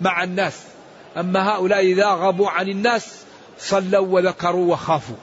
[0.00, 0.60] مع الناس.
[1.16, 3.14] أما هؤلاء إذا غابوا عن الناس
[3.58, 5.16] صلوا وذكروا وخافوا.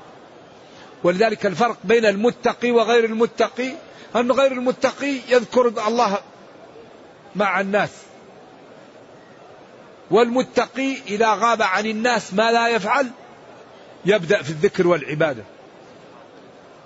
[1.03, 3.71] ولذلك الفرق بين المتقي وغير المتقي
[4.15, 6.17] أن غير المتقي يذكر الله
[7.35, 7.89] مع الناس.
[10.11, 13.07] والمتقي إذا غاب عن الناس ما لا يفعل
[14.05, 15.43] يبدأ في الذكر والعبادة.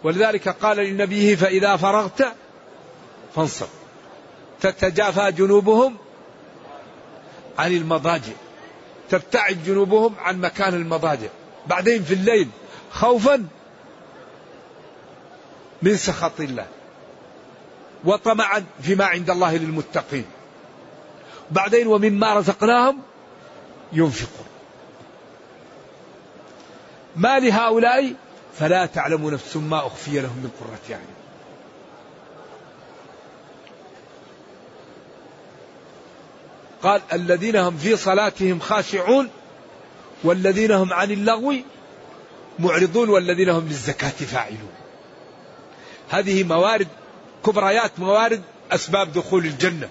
[0.03, 2.33] ولذلك قال لنبيه فإذا فرغت
[3.35, 3.67] فانصب.
[4.61, 5.97] تتجافى جنوبهم
[7.59, 8.33] عن المضاجع.
[9.09, 11.27] تبتعد جنوبهم عن مكان المضاجع.
[11.67, 12.47] بعدين في الليل
[12.91, 13.47] خوفا
[15.81, 16.67] من سخط الله.
[18.03, 20.25] وطمعا فيما عند الله للمتقين.
[21.51, 23.01] بعدين ومما رزقناهم
[23.93, 24.45] ينفقون.
[27.15, 28.13] ما لهؤلاء
[28.59, 31.20] فلا تعلم نفس ما أخفي لهم من قرة أعين
[36.83, 39.29] قال الذين هم في صلاتهم خاشعون
[40.23, 41.55] والذين هم عن اللغو
[42.59, 44.71] معرضون والذين هم للزكاة فاعلون.
[46.09, 46.87] هذه موارد
[47.45, 49.89] كبريات موارد أسباب دخول الجنة.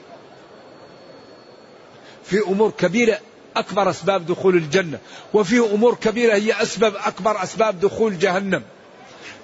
[2.25, 3.19] في أمور كبيرة
[3.57, 4.99] أكبر أسباب دخول الجنة
[5.35, 8.63] وفي أمور كبيرة هي أسباب أكبر أسباب دخول جهنم.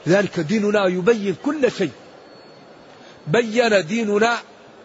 [0.06, 1.90] لذلك ديننا يبين كل شيء.
[3.26, 4.38] بين ديننا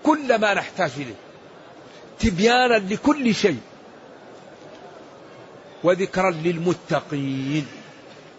[0.04, 1.31] كل ما نحتاج إليه.
[2.22, 3.60] تبيانا لكل شيء.
[5.84, 7.68] وذكرا للمتقين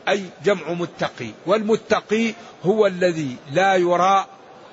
[0.08, 1.30] أي جمع متقي.
[1.46, 4.26] والمتقي هو الذي لا يرى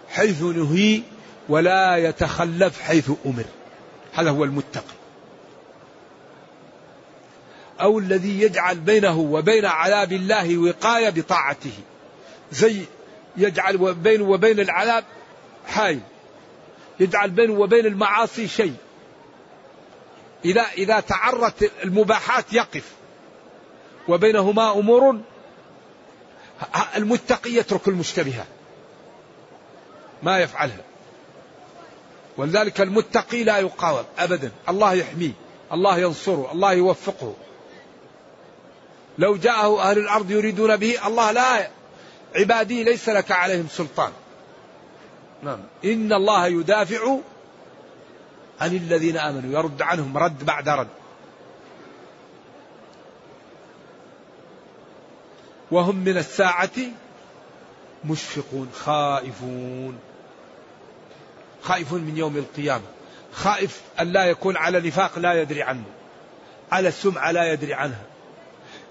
[0.09, 1.01] حيث نهي
[1.49, 3.45] ولا يتخلف حيث أمر.
[4.13, 4.99] هذا هو المتقي.
[7.81, 11.73] أو الذي يجعل بينه وبين عذاب الله وقاية بطاعته.
[12.51, 12.81] زي
[13.37, 15.03] يجعل بينه وبين العذاب
[15.67, 15.99] حائل
[16.99, 18.75] يجعل بينه وبين المعاصي شيء.
[20.45, 22.83] إذا إذا تعرت المباحات يقف.
[24.07, 25.19] وبينهما أمور
[26.95, 28.47] المتقي يترك المشتبهات
[30.23, 30.83] ما يفعلها.
[32.37, 34.51] ولذلك المتقي لا يقاوم أبدا.
[34.69, 35.31] الله يحميه
[35.73, 37.33] الله ينصره الله يوفقه.
[39.17, 41.69] لو جاءه أهل الأرض يريدون به الله لا
[42.35, 44.11] عبادي ليس لك عليهم سلطان.
[45.43, 45.59] نعم.
[45.85, 47.17] إن الله يدافع
[48.61, 50.87] عن الذين آمنوا يرد عنهم رد بعد رد؟
[55.71, 56.69] وهم من الساعة
[58.05, 59.99] مشفقون خائفون.
[61.63, 62.85] خائفون من يوم القيامة.
[63.33, 65.83] خائف أن لا يكون على نفاق لا يدري عنه.
[66.71, 68.03] على السمعة لا يدري عنها.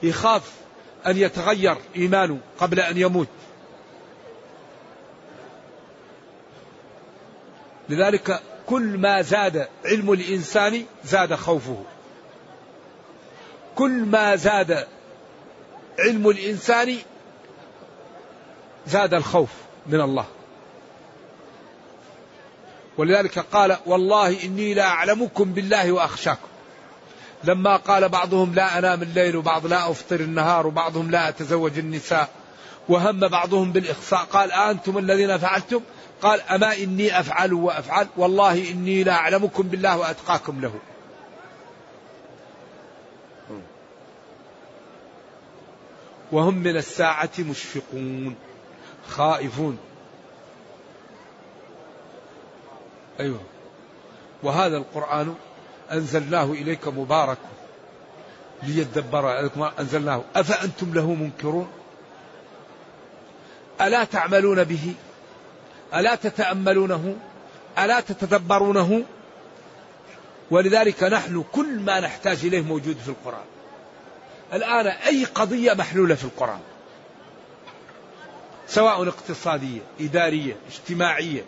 [0.02, 0.52] يخاف
[1.06, 3.28] أن يتغير إيمانه قبل أن يموت.
[7.88, 11.84] لذلك كل ما زاد علم الإنسان زاد خوفه.
[13.74, 14.86] كل ما زاد
[15.98, 16.96] علم الإنسان
[18.86, 19.50] زاد الخوف
[19.86, 20.24] من الله.
[22.98, 26.48] ولذلك قال والله إني لا أعلمكم بالله وأخشاكم.
[27.44, 32.28] لما قال بعضهم لا أنام الليل وبعض لا أفطر النهار وبعضهم لا أتزوج النساء
[32.88, 35.80] وهم بعضهم بالإخصاء قال أنتم الذين فعلتم؟
[36.22, 40.72] قال أما إني أفعل وأفعل والله إني لا أعلمكم بالله وأتقاكم له.
[46.32, 48.36] وهم من الساعة مشفقون
[49.08, 49.78] خائفون.
[53.20, 53.40] أيوه.
[54.42, 55.34] وهذا القرآن
[55.92, 57.38] أنزلناه إليك مبارك
[58.62, 60.22] ليدبر أنزلناه.
[60.36, 61.68] أفأنتم له منكرون؟
[63.80, 64.94] ألا تعملون به؟
[65.95, 67.16] ألا تتأملونه؟
[67.78, 69.05] ألا تتدبرونه؟
[70.51, 73.45] ولذلك نحن كل ما نحتاج إليه موجود في القرآن.
[74.53, 76.61] الآن أي قضية محلولة في القرآن؟
[78.68, 81.45] سواء اقتصادية إدارية اجتماعية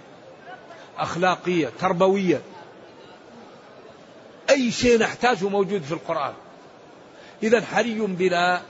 [0.99, 2.41] أخلاقية تربوية.
[4.51, 6.35] أي شيء نحتاجه موجود في القرآن.
[7.43, 8.63] إذا حري بنا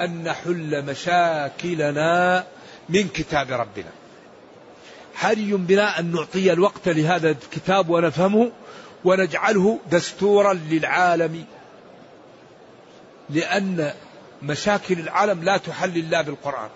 [0.00, 2.44] أن نحل مشاكلنا
[2.88, 3.90] من كتاب ربنا.
[5.14, 8.50] حري بنا أن نعطي الوقت لهذا الكتاب ونفهمه
[9.04, 11.44] ونجعله دستورا للعالم.
[13.30, 13.92] لأن
[14.42, 16.68] مشاكل العالم لا تحل إلا بالقرآن.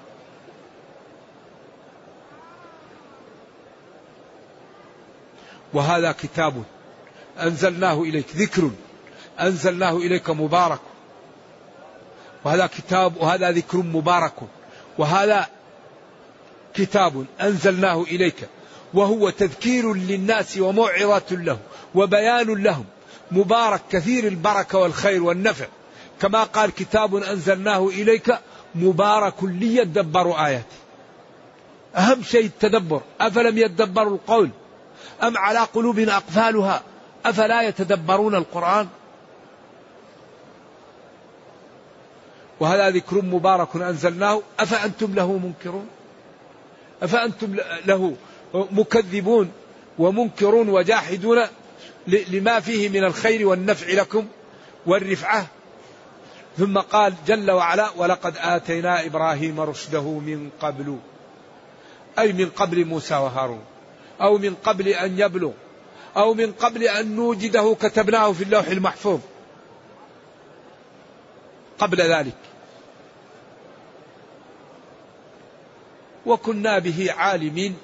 [5.73, 6.63] وهذا كتاب
[7.43, 8.71] أنزلناه إليك ذكر
[9.41, 10.81] أنزلناه إليك مبارك.
[12.45, 14.35] وهذا كتاب وهذا ذكر مبارك.
[14.99, 15.47] وهذا
[16.75, 18.49] كتاب أنزلناه إليك
[18.95, 21.59] وهو تذكير للناس وموعظة لهم
[21.95, 22.85] وبيان لهم
[23.31, 25.67] مبارك كثير البركة والخير والنفع.
[26.21, 28.39] كما قال كتاب أنزلناه إليك
[28.75, 30.77] مبارك ليدبروا آياته
[31.97, 34.51] أهم شيء التدبر أفلم يدبروا القول؟
[35.23, 36.83] أم على قلوب أقفالها؟
[37.27, 38.89] أفلا يتدبرون القرآن؟
[42.61, 45.87] وهذا ذكر مبارك أنزلناه أفأنتم له منكرون؟
[47.03, 48.17] أفأنتم له
[48.55, 49.51] مكذبون
[49.99, 51.43] ومنكرون وجاحدون
[52.07, 54.27] لما فيه من الخير والنفع لكم
[54.87, 55.47] والرفعة؟
[56.59, 60.99] ثم قال جل وعلا ولقد آتينا إبراهيم رشده من قبل
[62.19, 63.65] أي من قبل موسى وهارون
[64.21, 65.53] أو من قبل أن يبلغ
[66.17, 69.21] أو من قبل أن نوجده كتبناه في اللوح المحفوظ.
[71.79, 72.48] قبل ذلك.
[76.29, 77.77] وكنا به عالمين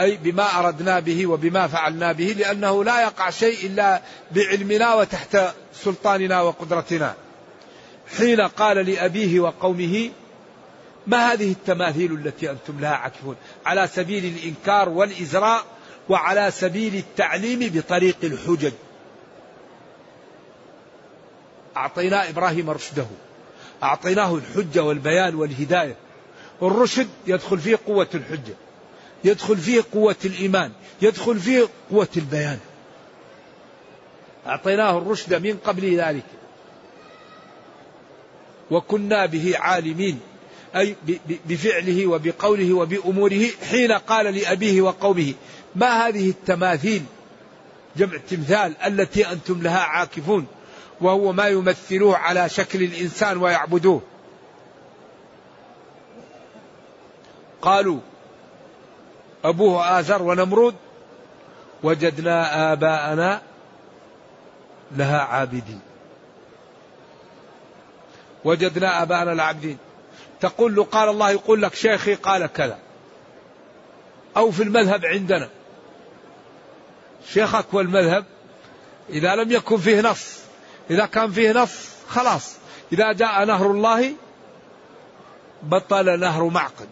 [0.00, 5.38] أي بما أردنا به وبما فعلنا به لأنه لا يقع شيء إلا بعلمنا وتحت
[5.74, 7.14] سلطاننا وقدرتنا.
[8.18, 10.10] حين قال لأبيه وقومه
[11.06, 15.64] ما هذه التماثيل التي أنتم لها عاكفون؟ على سبيل الإنكار والإزراء
[16.08, 18.72] وعلى سبيل التعليم بطريق الحجج.
[21.76, 23.06] أعطينا إبراهيم رشده
[23.82, 25.96] أعطيناه الحجة والبيان والهداية.
[26.62, 28.54] الرشد يدخل فيه قوة الحجة
[29.24, 32.58] يدخل فيه قوة الإيمان يدخل فيه قوة البيان.
[34.46, 36.24] أعطيناه الرشد من قبل ذلك.
[38.70, 40.20] وكنا به عالمين
[40.76, 40.96] أي
[41.48, 45.34] بفعله وبقوله وبأموره حين قال لأبيه وقومه
[45.74, 47.02] ما هذه التماثيل؟
[47.96, 50.46] جمع تمثال التي أنتم لها عاكفون
[51.00, 54.02] وهو ما يمثلوه على شكل الإنسان ويعبدوه.
[57.64, 58.00] قالوا
[59.44, 60.74] أبوه آزر ونمرود
[61.82, 63.42] وجدنا آباءنا
[64.96, 65.80] لها عابدين.
[68.44, 69.78] وجدنا آباءنا العابدين
[70.40, 72.78] تقول له قال الله يقول لك شيخي قال كذا.
[74.36, 75.48] أو في المذهب عندنا.
[77.28, 78.24] شيخك والمذهب
[79.10, 80.38] إذا لم يكن فيه نص
[80.90, 82.56] إذا كان فيه نص خلاص.
[82.92, 84.12] إذا جاء نهر الله
[85.62, 86.88] بطل نهر معقد.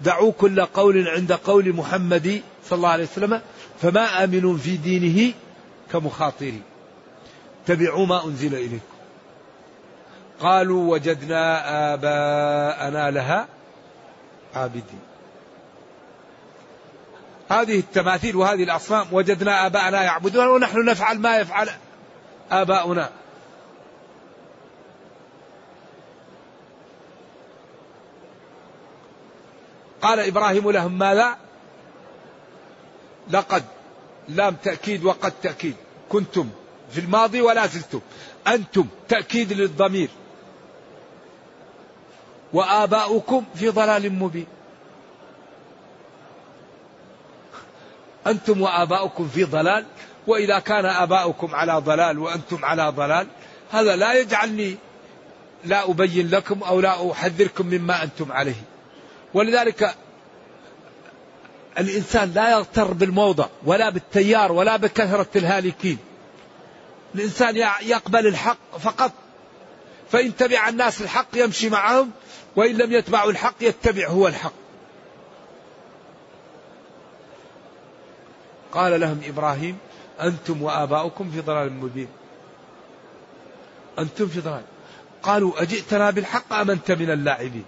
[0.00, 3.40] دعوا كل قول عند قول محمد صلى الله عليه وسلم
[3.82, 5.32] فما آمن في دينه
[5.92, 6.62] كمخاطري.
[7.64, 8.94] اتبعوا ما أنزل إليكم.
[10.40, 13.46] قالوا وجدنا آباءنا لها
[14.54, 15.00] عابدين.
[17.50, 21.68] هذه التماثيل وهذه الأصنام وجدنا آباءنا يعبدون ونحن نفعل ما يفعل
[22.50, 23.10] آباؤنا.
[30.04, 31.36] قال إبراهيم لهم ماذا؟
[33.30, 33.64] لقد
[34.28, 35.74] لام تأكيد وقد تأكيد.
[36.08, 36.48] كنتم
[36.90, 38.00] في الماضي ولا زلتم.
[38.46, 40.08] أنتم تأكيد للضمير.
[42.52, 44.46] وآباؤكم في ضلال مبين.
[48.26, 49.84] أنتم وآباؤكم في ضلال
[50.26, 53.26] وإذا كان آباؤكم على ضلال وأنتم على ضلال
[53.70, 54.76] هذا لا يجعلني
[55.64, 58.73] لا أبين لكم أو لا أحذركم مما أنتم عليه.
[59.34, 59.94] ولذلك
[61.78, 65.98] الإنسان لا يغتر بالموضع ولا بالتيار ولا بكثرة الهالكين.
[67.14, 69.12] الإنسان يقبل الحق فقط.
[70.10, 72.10] فإن تبع الناس الحق يمشي معهم
[72.56, 74.52] وإن لم يتبعوا الحق يتبع هو الحق.
[78.72, 79.78] قال لهم إبراهيم
[80.20, 82.08] أنتم وآباؤكم في ضلال مبين.
[83.98, 84.62] أنتم في ضلال.
[85.22, 87.64] قالوا أجئتنا بالحق أم أنت من اللاعبين؟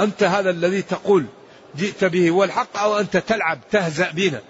[0.00, 1.26] أنت هذا الذي تقول
[1.76, 4.40] جئت به هو الحق أو أنت تلعب تهزأ بنا.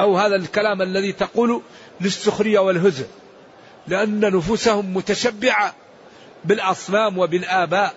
[0.00, 1.62] أو هذا الكلام الذي تقول
[2.00, 3.06] للسخرية والهزء.
[3.86, 5.74] لأن نفوسهم متشبعة
[6.44, 7.94] بالأصنام وبالآباء.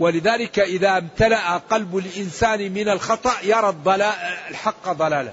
[0.00, 4.14] ولذلك إذا امتلأ قلب الإنسان من الخطأ يرى الضلال
[4.50, 5.32] الحق ضلالا.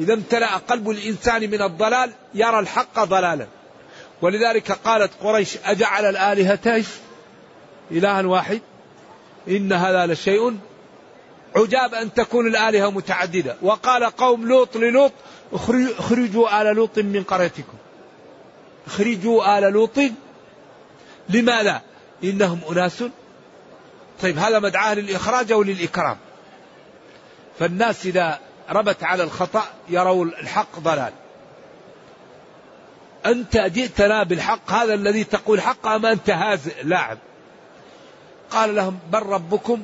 [0.00, 3.46] إذا امتلأ قلب الإنسان من الضلال يرى الحق ضلالا.
[4.22, 6.84] ولذلك قالت قريش أجعل الآلهة
[7.90, 8.60] إلها واحد
[9.48, 10.58] إن هذا لشيء
[11.56, 13.56] عجاب أن تكون الآلهة متعددة.
[13.62, 15.12] وقال قوم لوط للوط
[15.98, 17.78] اخرجوا آل لوط من قريتكم.
[18.86, 19.98] اخرجوا آل لوط.
[21.28, 21.82] لماذا؟
[22.24, 23.04] إنهم أناس.
[24.22, 26.16] طيب هذا مدعاة للإخراج أو للإكرام.
[27.58, 28.38] فالناس إذا
[28.70, 31.12] ربت على الخطأ يروا الحق ضلال.
[33.26, 37.18] أنت جئتنا بالحق هذا الذي تقول حق أم أنت هازئ؟ لاعب
[38.50, 39.82] قال لهم بل ربكم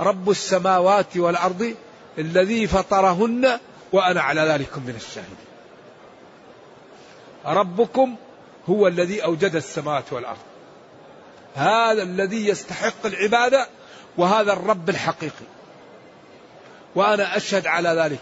[0.00, 1.74] رب السماوات والأرض
[2.18, 3.58] الذي فطرهن
[3.92, 5.46] وأنا على ذلك من الشاهدين
[7.46, 8.16] ربكم
[8.68, 10.38] هو الذي أوجد السماوات والأرض.
[11.54, 13.68] هذا الذي يستحق العبادة
[14.16, 15.46] وهذا الرب الحقيقي.
[16.94, 18.20] وأنا أشهد على ذلك.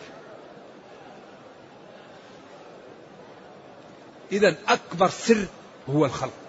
[4.32, 5.46] إذا أكبر سر
[5.90, 6.43] هو الخلق.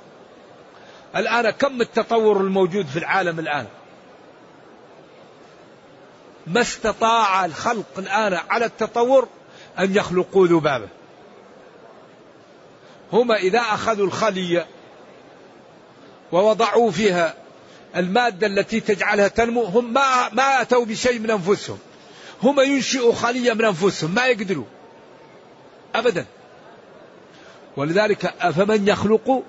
[1.16, 3.66] الآن كم التطور الموجود في العالم الآن؟
[6.48, 9.28] ما استطاع الخلق الآن على التطور
[9.80, 10.88] أن يخلقوا ذبابة.
[13.14, 14.68] هم إذا أخذوا الخلية
[16.32, 17.34] ووضعوا فيها
[17.96, 21.80] المادة التي تجعلها تنمو هم ما ما أتوا بشيء من أنفسهم.
[22.44, 24.66] هم ينشئوا خلية من أنفسهم ما يقدروا.
[25.96, 26.26] أبدا.
[27.78, 29.44] ولذلك أفمن يخلق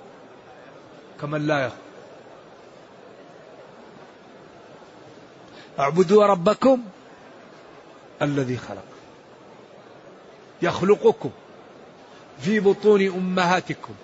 [1.20, 1.78] كمن لا يخلق
[5.78, 6.82] اعبدوا ربكم
[8.22, 8.84] الذي خلق.
[10.62, 11.30] يخلقكم
[12.40, 13.94] في بطون أمهاتكم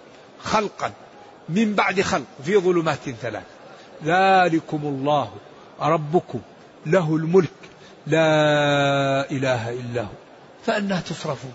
[0.43, 0.93] خلقا
[1.49, 3.47] من بعد خلق في ظلمات ثلاث.
[4.05, 5.33] ذلكم الله
[5.81, 6.41] ربكم
[6.87, 7.51] له الملك
[8.07, 10.15] لا إله إلا هو.
[10.67, 11.55] فأنها تصرفون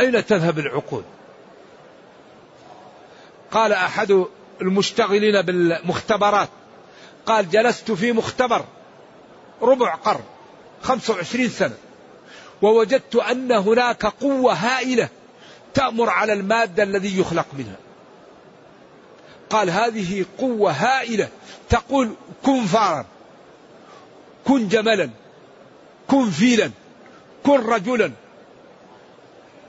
[0.00, 1.02] أين تذهب العقول؟
[3.50, 4.24] قال أحد
[4.62, 6.48] المشتغلين بالمختبرات.
[7.26, 8.64] قال جلست في مختبر
[9.62, 10.24] ربع قرن
[10.82, 11.74] خمسة وعشرين سنة
[12.62, 15.08] ووجدت أن هناك قوة هائلة
[15.74, 17.76] تأمر على المادة الذي يخلق منها.
[19.50, 21.28] قال هذه قوة هائلة
[21.68, 23.06] تقول كن فارا
[24.44, 25.10] كن جملا
[26.08, 26.70] كن فيلا
[27.46, 28.12] كن رجلا.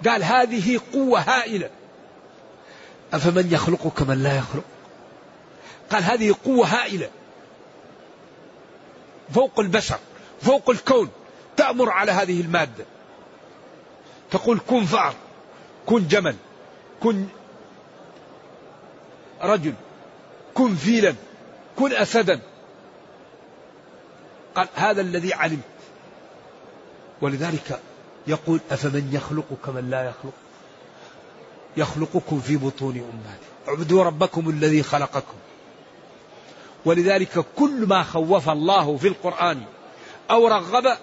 [0.08, 1.70] قال هذه قوة هائلة.
[3.14, 4.64] أفمن يخلق كمن لا يخلق؟
[5.90, 7.10] قال هذه قوة هائلة.
[9.34, 10.00] فوق البشر
[10.42, 11.10] فوق الكون
[11.58, 12.86] تأمر على هذه المادة.
[14.32, 15.14] تقول كن فأر
[15.86, 16.36] كن جمل
[17.04, 17.28] كن
[19.42, 19.74] رجل
[20.54, 21.16] كن فيلا
[21.76, 22.40] كن أسدا.
[24.56, 25.64] قال هذا الذي علمت.
[27.22, 27.80] ولذلك
[28.28, 30.34] يقول أفمن يخلق كمن لا يخلق؟
[31.78, 33.68] يخلقكم في بطون أمهاتكم.
[33.68, 35.38] اعبدوا ربكم الذي خلقكم.
[36.86, 39.62] ولذلك كل ما خوف الله في القرآن
[40.32, 40.98] أو رغب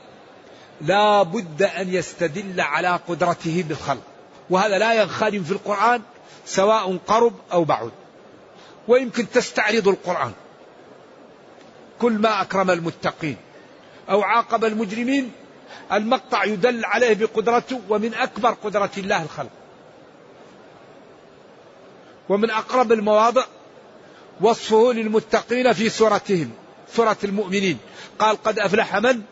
[0.80, 4.02] لا بد أن يستدل على قدرته بالخلق.
[4.50, 6.02] وهذا لا ينخرم في القرآن
[6.46, 7.90] سواء قرب أو بعد.
[8.88, 10.32] ويمكن تستعرض القرآن.
[12.00, 13.36] كل ما أكرم المتقين
[14.10, 15.32] أو عاقب المجرمين
[15.92, 19.50] المقطع يدل عليه بقدرته ومن أكبر قدرة الله الخلق.
[22.28, 23.42] ومن أقرب المواضع
[24.40, 26.50] وصفه للمتقين في سورتهم
[26.92, 27.78] سورة المؤمنين.
[28.18, 29.22] قال قد أفلح من؟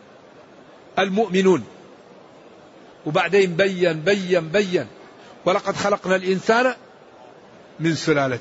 [0.99, 1.65] المؤمنون.
[3.05, 4.87] وبعدين بين بين بين
[5.45, 6.75] ولقد خلقنا الإنسان
[7.79, 8.39] من سلالة.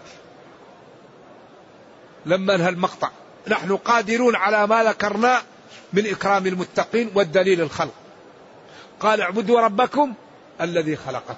[2.26, 3.10] لما انهى المقطع
[3.48, 5.42] نحن قادرون على ما ذكرنا
[5.92, 7.94] من إكرام المتقين والدليل الخلق.
[9.00, 10.14] قال اعبدوا ربكم
[10.60, 11.34] الذي خلقكم.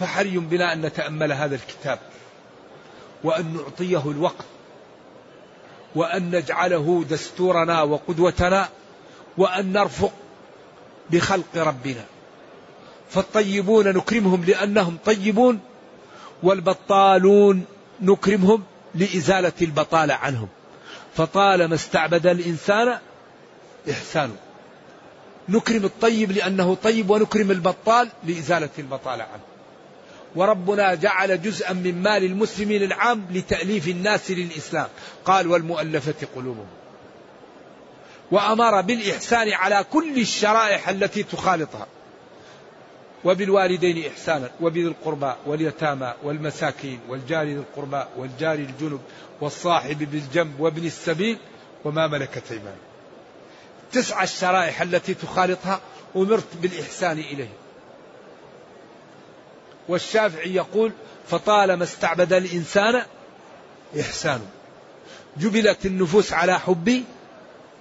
[0.00, 1.98] فحري بنا أن نتأمل هذا الكتاب.
[3.26, 4.44] وأن نعطيه الوقت
[5.94, 8.68] وأن نجعله دستورنا وقدوتنا
[9.38, 10.12] وأن نرفق
[11.10, 12.04] بخلق ربنا.
[13.10, 15.60] فالطيبون نكرمهم لأنهم طيبون
[16.42, 17.64] والبطالون
[18.00, 18.62] نكرمهم
[18.94, 20.48] لإزالة البطالة عنهم.
[21.16, 22.98] فطالما استعبد الإنسان
[23.90, 24.36] إحسانه
[25.48, 29.55] نكرم الطيب لأنه طيب ونكرم البطال لإزالة البطالة عنه.
[30.36, 34.88] وربنا جعل جزءا من مال المسلمين العام لتأليف الناس للإسلام.
[35.24, 36.66] قال والمؤلفة قلوبهم.
[38.30, 41.86] وأمر بالإحسان على كل الشرائح التي تخالطها.
[43.24, 49.00] وبالوالدين إحسانا وبذي القربى واليتامى والمساكين والجار ذي القربى والجار الجنب
[49.40, 51.38] والصاحب بالجنب وابن السبيل
[51.84, 52.76] وما ملكت أيمانه
[53.92, 55.80] تسع الشرائح التي تخالطها
[56.16, 57.48] أمرت بالإحسان إليه
[59.88, 60.92] والشافعي يقول
[61.28, 63.02] فطالما استعبد الإنسان
[64.00, 64.46] إحسانه
[65.36, 67.04] جبلت النفوس على حب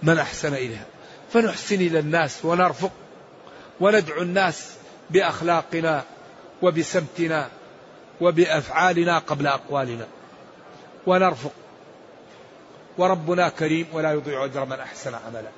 [0.03, 0.85] من أحسن إليها.
[1.33, 2.91] فنحسن إلى الناس ونرفق
[3.79, 4.69] وندعو الناس
[5.09, 6.03] بأخلاقنا
[6.61, 7.49] وبسمتنا
[8.21, 10.07] وبأفعالنا قبل أقوالنا.
[11.07, 11.51] ونرفق.
[12.97, 15.49] وربنا كريم ولا يضيع أجر من أحسن عملا.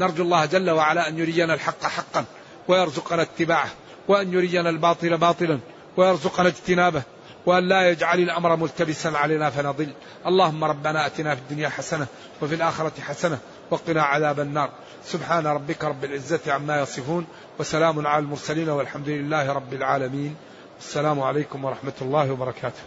[0.00, 2.24] نرجو الله جل وعلا أن يرينا الحق حقا
[2.68, 3.70] ويرزقنا اتباعه.
[4.08, 5.58] وأن يرينا الباطل باطلا
[5.96, 7.02] ويرزقنا اجتنابه
[7.46, 9.92] وأن لا يجعل الأمر ملتبسا علينا فنضل.
[10.26, 12.06] اللهم ربنا أتنا في الدنيا حسنة
[12.42, 13.38] وفي الآخرة حسنة
[13.70, 14.70] وقنا عذاب النار.
[15.04, 17.26] سبحان ربك رب العزة عما يصفون
[17.58, 20.36] وسلام على المرسلين والحمد لله رب العالمين.
[20.80, 22.82] السلام عليكم ورحمة الله وبركاته.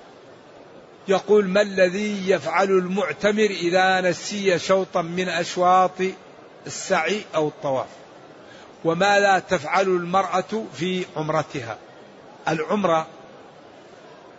[1.07, 5.91] يقول ما الذي يفعل المعتمر إذا نسي شوطا من أشواط
[6.67, 7.87] السعي أو الطواف؟
[8.85, 11.77] وماذا تفعل المرأة في عمرتها.
[12.47, 13.07] العمرة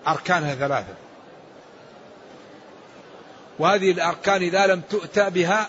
[0.08, 0.94] أركانها ثلاثة.
[3.58, 5.68] وهذه الأركان إذا لم تؤتى بها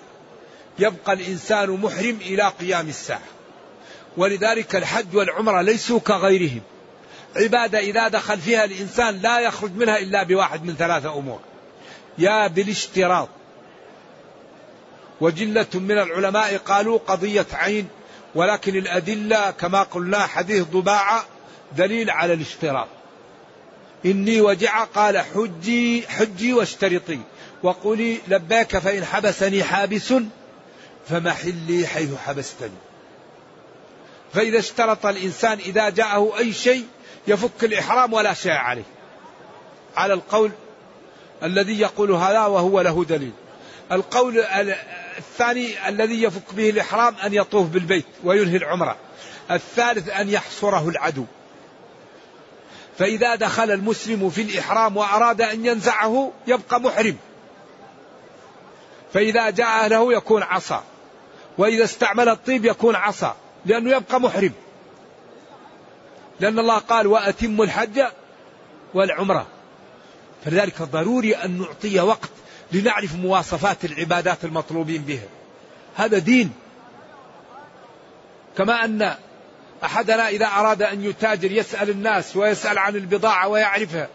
[0.79, 3.21] يبقى الإنسان محرم إلى قيام الساعة.
[4.17, 6.61] ولذلك الحج والعمرة ليسوا كغيرهم.
[7.35, 11.39] عبادة إذا دخل فيها الإنسان لا يخرج منها إلا بواحد من ثلاثة أمور.
[12.17, 13.29] يا بالاشتراط.
[15.21, 17.87] وجلة من العلماء قالوا قضية عين
[18.35, 21.25] ولكن الأدلة كما قلنا حديث ضباعة
[21.77, 22.87] دليل على الاشتراط.
[24.05, 27.19] إني وجع قال حجي حجي واشترطي.
[27.63, 30.13] وقولي لباك فإن حبسني حابس
[31.09, 32.69] فمحلي حيث حبستني.
[34.33, 36.85] فإذا اشترط الإنسان إذا جاءه أي شيء
[37.27, 38.83] يفك الإحرام ولا شيء عليه.
[39.97, 40.51] على القول
[41.43, 43.31] الذي يقول هذا وهو له دليل.
[43.91, 44.39] القول
[45.17, 48.97] الثاني الذي يفك به الإحرام أن يطوف بالبيت وينهي العمرة.
[49.51, 51.25] الثالث أن يحصره العدو.
[52.97, 57.17] فإذا دخل المسلم في الإحرام وأراد أن ينزعه يبقى محرم.
[59.13, 60.83] فإذا جاء أهله يكون عصا.
[61.57, 63.35] وإذا استعمل الطيب يكون عصا
[63.65, 64.51] لأنه يبقى محرم.
[66.39, 68.01] لأن الله قال وأتم الحج
[68.93, 69.47] والعمرة.
[70.45, 72.29] فلذلك ضروري أن نعطي وقت
[72.75, 75.27] لنعرف مواصفات العبادات المطلوبين بها.
[75.95, 76.51] هذا دين.
[78.57, 79.15] كما أن
[79.83, 84.07] أحدنا إذا أراد أن يتاجر يسأل الناس ويسأل عن البضاعة ويعرفها.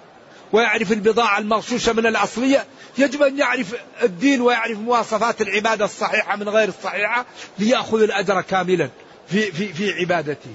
[0.53, 2.65] ويعرف البضاعة المغشوشة من الأصلية.
[2.99, 7.27] يجب أن يعرف الدين ويعرف مواصفات العبادة الصحيحة من غير الصحيحة
[7.59, 8.89] ليأخذ الأجر كاملا
[9.29, 10.55] في, في, في عبادته.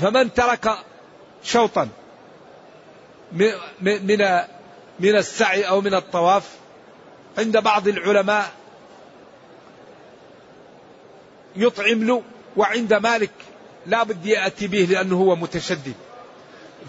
[0.00, 0.78] فمن ترك
[1.42, 1.88] شوطا
[3.80, 4.36] من
[5.00, 6.50] من السعي أو من الطواف
[7.38, 8.52] عند بعض العلماء
[11.56, 12.22] يطعم له
[12.56, 13.30] وعند مالك
[13.86, 15.94] لا بد يأتي به لأنه هو متشدد.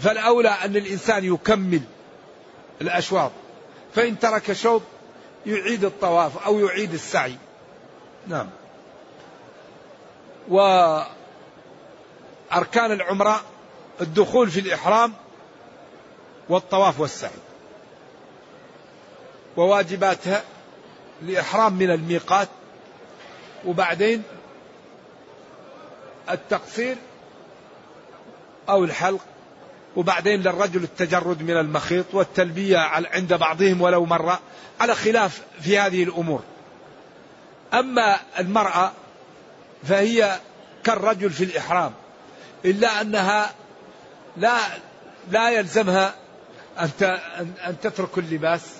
[0.00, 1.80] فالأولى أن الإنسان يكمل
[2.80, 3.32] الأشواط
[3.94, 4.82] فإن ترك شوط
[5.46, 7.36] يعيد الطواف أو يعيد السعي.
[8.26, 8.50] نعم.
[10.48, 11.12] وأركان
[12.92, 13.40] العمرة
[14.00, 15.12] الدخول في الإحرام
[16.48, 17.47] والطواف والسعي.
[19.58, 20.42] وواجباتها
[21.22, 22.48] الإحرام من الميقات.
[23.66, 24.22] وبعدين
[26.30, 26.96] التقصير
[28.68, 29.20] أو الحلق.
[29.96, 32.78] وبعدين للرجل التجرد من المخيط والتلبية
[33.12, 34.40] عند بعضهم ولو مرة
[34.80, 36.42] على خلاف في هذه الأمور.
[37.74, 38.92] أما المرأة
[39.84, 40.38] فهي
[40.84, 41.92] كالرجل في الإحرام
[42.64, 43.50] إلا أنها
[44.36, 44.58] لا
[45.30, 46.14] لا يلزمها
[46.78, 46.90] أن
[47.66, 48.77] أن تترك اللباس.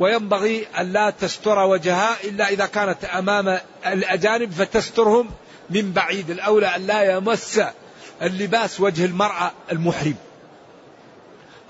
[0.00, 5.30] وينبغي أن لا تستر وجهها إلا إذا كانت أمام الأجانب فتسترهم
[5.70, 6.30] من بعيد.
[6.30, 7.60] الأولى أن لا يمس
[8.22, 10.16] اللباس وجه المرأة المحرم.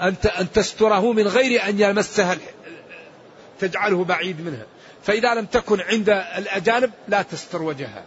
[0.01, 2.37] أن أن تستره من غير أن يمسها
[3.61, 4.67] تجعله بعيد منها.
[5.03, 8.05] فإذا لم تكن عند الأجانب لا تستر وجهها.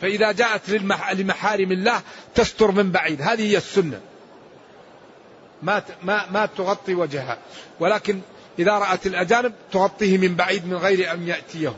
[0.00, 0.70] فإذا جاءت
[1.12, 2.00] لمحارم الله
[2.34, 3.22] تستر من بعيد.
[3.22, 4.00] هذه هي السنة.
[5.62, 7.38] ما ما ما تغطي وجهها.
[7.80, 8.20] ولكن
[8.58, 11.74] إذا رأت الأجانب تغطيه من بعيد من غير أن يأتيه.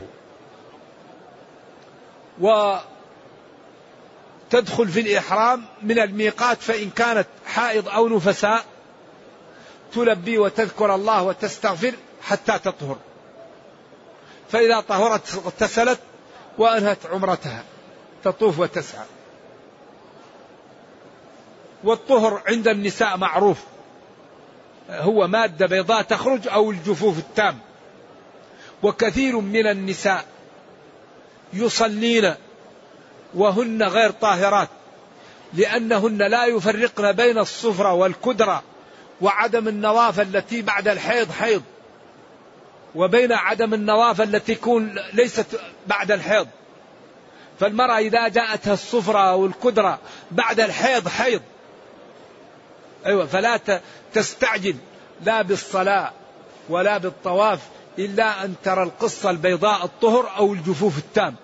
[2.39, 2.83] وتدخل
[4.87, 8.65] في الإحرام من الميقات فإن كانت حائض أو نفساء
[9.93, 12.97] تلبي وتذكر الله وتستغفر حتى تطهر.
[14.51, 15.99] فإذا طهرت اغتسلت
[16.57, 17.63] وأنهت عمرتها
[18.23, 19.05] تطوف وتسعى.
[21.83, 23.57] والطهر عند النساء معروف.
[24.89, 27.59] هو مادة بيضاء تخرج أو الجفوف التام.
[28.83, 30.25] وكثير من النساء
[31.53, 32.33] يصلين
[33.33, 34.69] وهن غير طاهرات
[35.53, 38.63] لأنهن لا يفرقن بين الصفرة والكدرة
[39.21, 41.63] وعدم النوافل التي بعد الحيض حيض
[42.95, 46.47] وبين عدم النوافل التي تكون ليست بعد الحيض.
[47.59, 49.99] فالمرأة إذا جاءتها الصفرة أو الكدرة
[50.31, 51.41] بعد الحيض حيض.
[53.05, 53.59] أيوة فلا
[54.13, 54.75] تستعجل
[55.25, 56.11] لا بالصلاة
[56.69, 57.59] ولا بالطواف
[57.99, 61.35] إلا أن ترى القصة البيضاء الطهر أو الجفوف التام.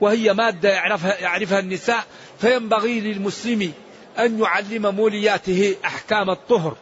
[0.00, 2.04] وهي مادة يعرفها, يعرفها النساء
[2.40, 3.72] فينبغي للمسلم
[4.18, 6.76] أن يعلم مولياته أحكام الطهر.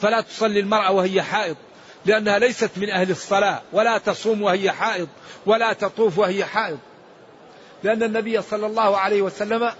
[0.00, 1.56] فلا تصلي المرأة وهي حائض
[2.06, 5.08] لأنها ليست من أهل الصلاة ولا تصوم وهي حائض
[5.46, 6.78] ولا تطوف وهي حائض.
[7.82, 9.72] لأن النبي صلى الله عليه وسلم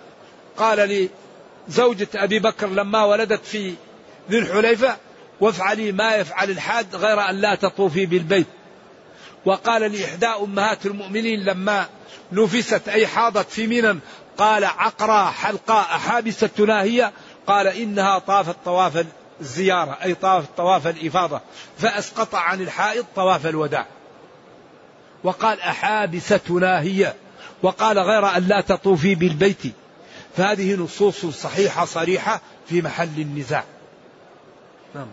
[0.56, 0.88] قال
[1.68, 3.74] لزوجة أبي بكر لما ولدت في
[4.30, 4.96] ذي الحليفة
[5.40, 8.46] وافعلي ما يفعل الحاج غير أن لا تطوفي بالبيت.
[9.44, 11.86] وقال لإحدى أمهات المؤمنين لما
[12.32, 14.00] نفست أي حاضت في منى
[14.38, 17.12] قال عقرى حلقاء حابسة ناهية
[17.46, 19.06] قال إنها طافت طواف
[19.40, 21.40] الزيارة أي طافت طواف الإفاضة.
[21.78, 23.86] فأسقط عن الحائض طواف الوداع.
[25.24, 27.14] وقال أحابستنا هي
[27.62, 29.62] وقال غير أن لا تطوفي بالبيت.
[30.36, 33.64] فهذه نصوص صحيحة صريحة في محل النزاع.
[34.94, 35.08] نعم.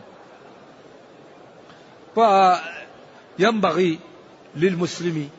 [3.40, 4.00] وينبغي
[4.56, 5.30] للمسلم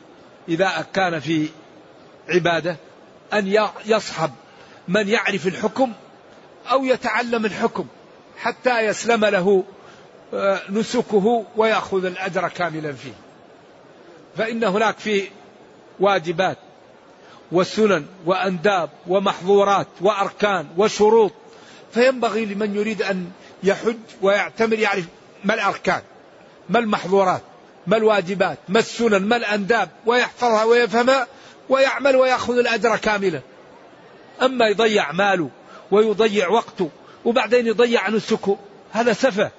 [0.49, 1.49] إذا كان في
[2.29, 2.77] عبادة
[3.33, 4.31] أن يصحب
[4.87, 5.93] من يعرف الحكم
[6.71, 7.85] أو يتعلم الحكم
[8.37, 9.63] حتى يسلم له
[10.33, 13.13] آه، نسكه ويأخذ الأجر كاملا فيه.
[14.37, 15.29] فإن هناك في
[15.99, 16.57] واجبات
[17.51, 21.33] وسنن وأنداب ومحظورات وأركان وشروط.
[21.93, 23.31] فينبغي لمن يريد أن
[23.63, 25.05] يحج ويعتمر يعرف
[25.43, 26.01] ما الأركان
[26.69, 27.41] ما المحظورات
[27.87, 31.27] ما الواجبات ما السنن ما الأنداب ويحفظها ويفهمها
[31.69, 33.41] ويعمل ويأخذ الأجر كاملا.
[34.41, 35.49] أما يضيع ماله
[35.91, 36.89] ويضيع وقته
[37.25, 38.57] وبعدين يضيع نسكه
[38.91, 39.51] هذا سفه.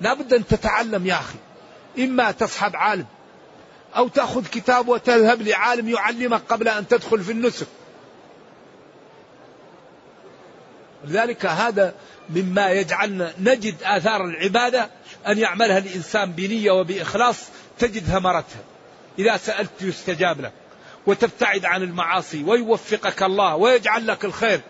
[0.00, 1.38] لا بد أن تتعلم يا أخي.
[1.98, 3.06] إما تصحب عالم
[3.96, 7.66] أو تأخذ كتاب وتذهب لعالم يعلمك قبل أن تدخل في النسك.
[11.04, 11.94] لذلك هذا
[12.30, 14.90] مما يجعلنا نجد آثار العبادة
[15.26, 17.36] أن يعملها الإنسان بنية وبإخلاص
[17.78, 18.62] تجد ثمرتها.
[19.18, 20.52] إذا سألت يستجاب لك
[21.06, 24.60] وتبتعد عن المعاصي ويوفقك الله ويجعل لك الخير.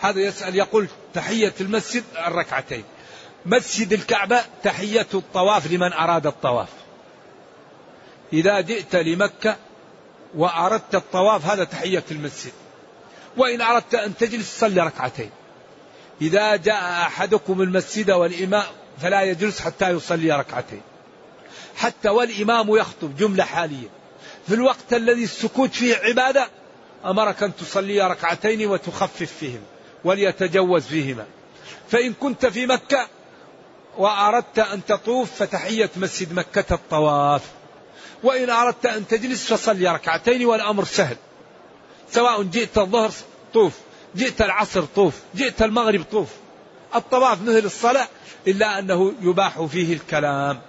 [0.00, 2.84] هذا يسأل يقول تحية المسجد الركعتين.
[3.46, 6.68] مسجد الكعبة تحية الطواف لمن أراد الطواف.
[8.32, 9.56] إذا جئت لمكة
[10.34, 12.52] وأردت الطواف هذا تحية المسجد.
[13.36, 15.30] وإن أردت أن تجلس صلي ركعتين.
[16.20, 18.64] إذا جاء أحدكم المسجد والإمام
[19.02, 20.82] فلا يجلس حتى يصلي ركعتين.
[21.76, 23.88] حتى والإمام يخطب جملة حالية.
[24.46, 26.48] في الوقت الذي السكوت فيه عبادة
[27.04, 29.60] أمرك أن تصلي ركعتين وتخفف فيهم
[30.04, 31.26] وليتجوز فيهما.
[31.88, 33.08] فإن كنت في مكة
[33.98, 37.42] وأردت أن تطوف فتحية مسجد مكة الطواف.
[38.22, 41.16] وإن أردت أن تجلس فصلي ركعتين والأمر سهل.
[42.10, 43.10] سواء جئت الظهر
[43.54, 43.72] طوف
[44.16, 46.28] جئت العصر طوف جئت المغرب طوف.
[46.94, 48.08] الطواف مثل الصلاة
[48.48, 50.60] إلا أنه يباح فيه الكلام.